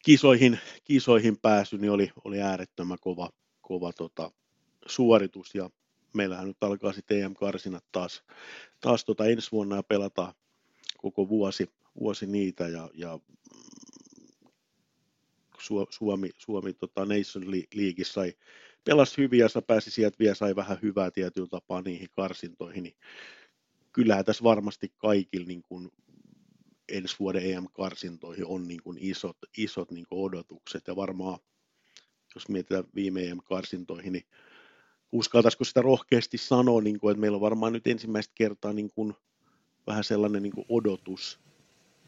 [0.04, 3.30] kisoihin, kisoihin pääsy niin oli, oli äärettömän kova,
[3.60, 4.30] kova tota,
[4.86, 5.54] suoritus.
[5.54, 5.70] Ja
[6.14, 8.22] meillähän nyt alkaa sitten EM-karsinat taas,
[8.80, 10.34] taas tota ensi vuonna ja pelataan
[10.98, 12.68] koko vuosi, vuosi niitä.
[12.68, 13.18] Ja, ja
[15.90, 18.32] Suomi, Suomi tota Nation League sai
[18.84, 22.96] pelasi hyvin ja pääsi sieltä vielä sai vähän hyvää tietyllä tapaa niihin karsintoihin, niin
[23.92, 25.90] kyllähän tässä varmasti kaikilla niin kuin
[26.88, 31.38] ensi vuoden EM-karsintoihin on niin kuin isot, isot niin kuin odotukset ja varmaan
[32.34, 34.26] jos mietitään viime EM-karsintoihin, niin
[35.12, 39.14] uskaltaisiko sitä rohkeasti sanoa, niin kuin, että meillä on varmaan nyt ensimmäistä kertaa niin kuin
[39.86, 41.40] vähän sellainen niin kuin odotus,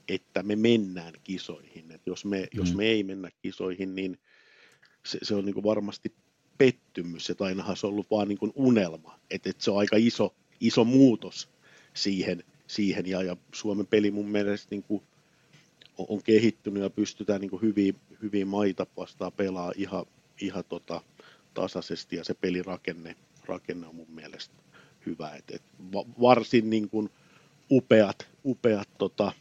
[0.08, 1.90] että me mennään kisoihin.
[1.90, 2.58] että jos, me, mm.
[2.58, 4.18] jos me ei mennä kisoihin, niin
[5.06, 6.14] se, se on niin kuin varmasti
[6.58, 9.96] pettymys, että ainahan se on ollut vaan niin kuin unelma, että, että se on aika
[9.96, 11.48] iso, iso muutos
[11.94, 13.06] siihen, siihen.
[13.06, 15.02] Ja, ja Suomen peli mun mielestä niin kuin
[15.98, 20.06] on, on kehittynyt ja pystytään niin kuin hyvin, hyvin maita vastaan pelaa ihan,
[20.40, 21.02] ihan tota,
[21.54, 22.16] tasaisesti.
[22.16, 24.54] Ja se pelirakenne rakenne on mun mielestä
[25.06, 25.30] hyvä.
[25.30, 25.62] Et, et
[26.20, 27.10] varsin niin kuin
[27.70, 29.32] upeat, upeat tota,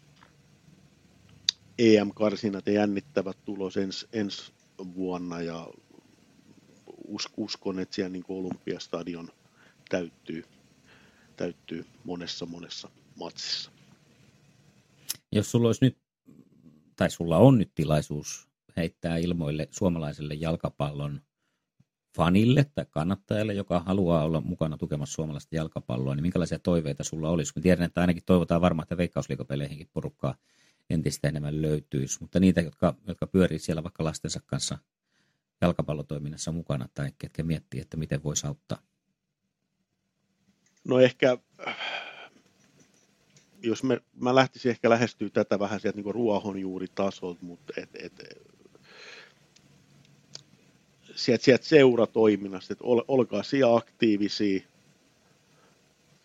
[1.79, 4.51] EM-karsinat ja jännittävät tulos ens, ensi
[4.95, 5.41] vuonna.
[5.41, 5.67] Ja
[7.07, 9.29] us, uskon, että siellä niin Olympiastadion
[9.89, 10.43] täyttyy,
[11.37, 13.71] täyttyy monessa monessa matsissa.
[15.31, 15.97] Jos sulla olisi nyt,
[16.95, 18.47] tai sulla on nyt tilaisuus
[18.77, 21.21] heittää ilmoille suomalaiselle jalkapallon
[22.15, 27.53] fanille tai kannattajalle, joka haluaa olla mukana tukemassa suomalaista jalkapalloa, niin minkälaisia toiveita sulla olisi?
[27.55, 30.35] Mä tiedän, että ainakin toivotaan varmaan, että veikkausliikopeleihinkin porukkaa
[30.89, 34.77] entistä enemmän löytyisi, mutta niitä, jotka, jotka pyörii siellä vaikka lastensa kanssa
[35.61, 38.77] jalkapallotoiminnassa mukana tai ketkä miettii, että miten voisi auttaa?
[40.87, 41.37] No ehkä
[43.65, 48.45] jos me, mä lähtisin ehkä lähestyä tätä vähän sieltä niin ruohonjuuritasolta, mutta et, et,
[51.15, 54.61] sieltä, sieltä seuratoiminnasta, että ol, olkaa siellä aktiivisia,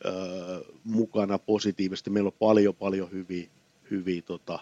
[0.05, 2.11] öö, mukana positiivisesti.
[2.11, 3.49] Meillä on paljon, paljon hyviä,
[3.91, 4.59] hyviä tota,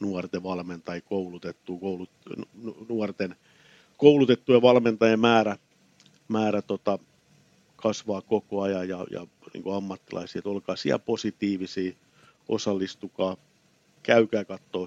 [0.00, 2.10] nuorten valmentajia koulutettu, koulut,
[2.88, 3.36] nuorten
[3.96, 5.56] koulutettujen valmentajien määrä,
[6.28, 6.98] määrä tota,
[7.82, 11.92] kasvaa koko ajan ja, ja niin kuin ammattilaisia, että olkaa siellä positiivisia,
[12.48, 13.36] osallistukaa,
[14.02, 14.86] käykää katsoa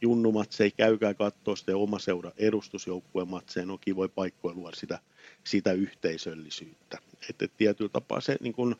[0.00, 4.98] junnumatseja, käykää katsoa sitten oma seura edustusjoukkueen matseja, no kivoja paikkoja luoda sitä,
[5.44, 6.98] sitä yhteisöllisyyttä.
[7.30, 8.76] Että et tietyllä tapaa se niin kuin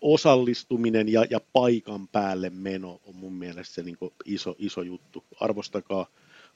[0.00, 5.24] osallistuminen ja, ja paikan päälle meno on mun mielestä se niin kuin iso, iso juttu.
[5.40, 6.06] Arvostakaa,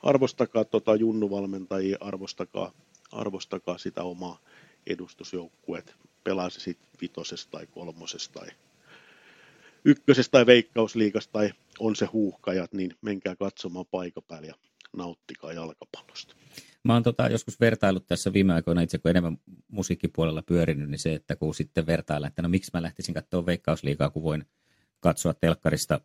[0.03, 2.73] arvostakaa tota junnuvalmentajia, arvostakaa,
[3.13, 4.39] arvostakaa sitä omaa
[4.87, 8.49] edustusjoukkueet, pelaa se sitten vitosesta tai kolmosesta tai
[9.85, 14.55] ykkösestä tai veikkausliikasta tai on se huuhkajat, niin menkää katsomaan paikan päälle ja
[14.97, 16.35] nauttikaa jalkapallosta.
[16.85, 21.15] Mä oon tota, joskus vertailut tässä viime aikoina itse, kun enemmän musiikkipuolella pyörinyt, niin se,
[21.15, 24.45] että kun sitten vertailla, että no miksi mä lähtisin katsoa veikkausliikaa, kun voin
[25.01, 26.01] katsoa telkkarista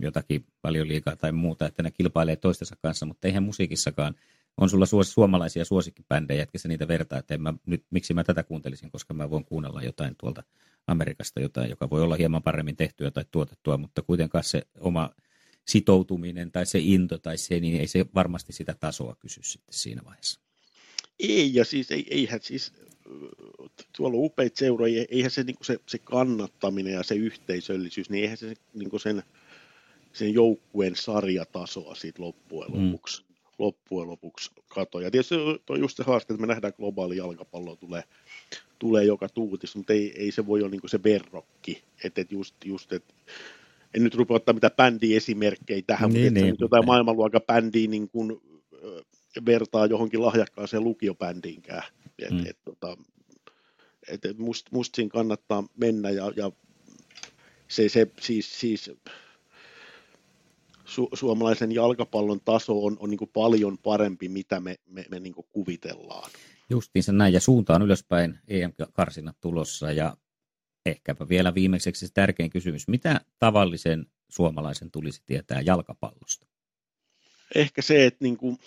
[0.00, 4.14] jotakin paljon liikaa tai muuta, että ne kilpailee toistensa kanssa, mutta eihän musiikissakaan.
[4.58, 8.24] On sulla suos, suomalaisia suosikkibändejä, että sä niitä vertaa, että en mä, nyt, miksi mä
[8.24, 10.42] tätä kuuntelisin, koska mä voin kuunnella jotain tuolta
[10.86, 15.10] Amerikasta, jotain, joka voi olla hieman paremmin tehtyä tai tuotettua, mutta kuitenkaan se oma
[15.68, 20.02] sitoutuminen tai se into tai se, niin ei se varmasti sitä tasoa kysy sitten siinä
[20.04, 20.40] vaiheessa.
[21.18, 22.72] Ei, ja siis ei, eihän siis,
[23.96, 28.36] tuolla on upeita seuroja, eihän se, niin se, se kannattaminen ja se yhteisöllisyys, niin eihän
[28.36, 29.22] se niin sen,
[30.12, 32.86] sen joukkueen sarjatasoa siitä loppujen mm.
[32.86, 33.27] lopuksi, mm.
[33.58, 35.00] Loppujen lopuksi kato.
[35.00, 35.34] Ja tietysti
[35.70, 38.02] on just se haaste, että me nähdään globaali jalkapallo tulee,
[38.78, 42.54] tulee joka tuutis, mutta ei, ei se voi olla niin se verrokki, että et just,
[42.64, 43.14] just että
[43.94, 48.40] en nyt rupea ottaa mitään bändi-esimerkkejä tähän, niin, mutta niin, jotain maailmanluokan bändiä niin kuin,
[49.46, 51.82] vertaa johonkin lahjakkaaseen lukiobändiinkään.
[52.18, 52.46] Et, mm.
[52.46, 52.96] et, tota,
[54.08, 56.52] et, et must, must siinä kannattaa mennä ja, ja
[57.68, 58.90] se, se siis, siis
[60.88, 66.30] su, suomalaisen jalkapallon taso on, on niin paljon parempi, mitä me, me, me niin kuvitellaan.
[66.70, 70.16] Justiinsa näin, ja suuntaan ylöspäin EM-karsinat tulossa, ja
[70.86, 72.88] ehkäpä vielä viimeiseksi se tärkein kysymys.
[72.88, 76.46] Mitä tavallisen suomalaisen tulisi tietää jalkapallosta?
[77.54, 78.58] Ehkä se, että niin kuin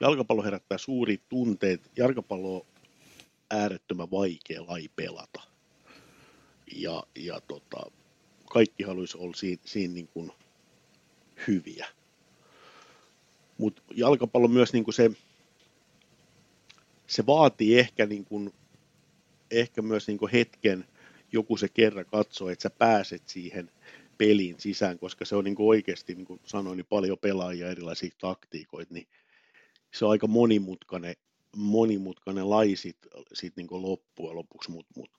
[0.00, 1.90] jalkapallo herättää suuri tunteet.
[1.96, 2.66] Jalkapallo on
[3.50, 5.40] äärettömän vaikea laji pelata.
[6.76, 7.90] Ja, ja tota,
[8.52, 10.32] kaikki haluaisi olla siinä, siinä niin kuin
[11.48, 11.86] hyviä.
[13.58, 15.10] Mutta jalkapallo myös niin kuin se,
[17.06, 18.52] se vaatii ehkä, niin kuin,
[19.50, 20.84] ehkä myös niin kuin hetken
[21.32, 23.70] joku se kerran katsoo, että sä pääset siihen
[24.18, 28.10] peliin sisään, koska se on niin kuin oikeasti, niin kuin sanoin, niin paljon pelaajia erilaisia
[28.20, 29.06] taktiikoita, niin
[29.94, 31.14] se on aika monimutkainen,
[31.56, 32.98] monimutkainen laji sit,
[33.32, 35.10] sit niin loppujen lopuksi, mutta mut,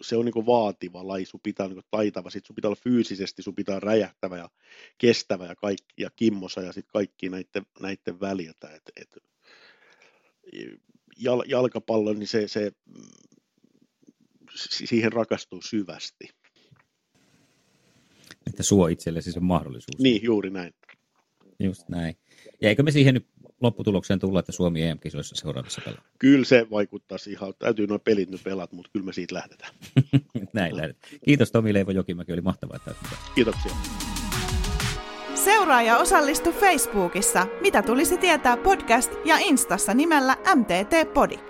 [0.00, 3.54] se on niin vaativa laji, sun pitää niin taitava, sit sun pitää olla fyysisesti, sun
[3.54, 4.50] pitää räjähtävä ja
[4.98, 9.16] kestävä ja, kaikki, ja kimmosa ja sitten kaikki näiden, näiden väliltä, et, et,
[11.16, 12.72] jal, jalkapallo, niin se, se
[14.54, 16.28] siihen rakastuu syvästi.
[18.46, 19.98] Että suo itsellesi se mahdollisuus.
[19.98, 20.74] Niin, juuri näin.
[21.58, 22.16] Just näin.
[22.60, 23.26] Ja eikö me siihen nyt
[23.60, 26.02] lopputulokseen tulla, että Suomi EM-kisoissa seuraavassa pelaa?
[26.18, 27.54] Kyllä se vaikuttaa siihen.
[27.58, 29.72] Täytyy nuo pelit nyt pelata, mutta kyllä me siitä lähdetään.
[30.52, 31.12] näin lähdetään.
[31.24, 32.76] Kiitos Tomi Leivo Jokimäki, oli mahtavaa.
[32.76, 32.94] Että
[33.34, 33.72] Kiitoksia.
[35.34, 41.49] Seuraa ja osallistu Facebookissa Mitä tulisi tietää podcast ja Instassa nimellä MTT Podi.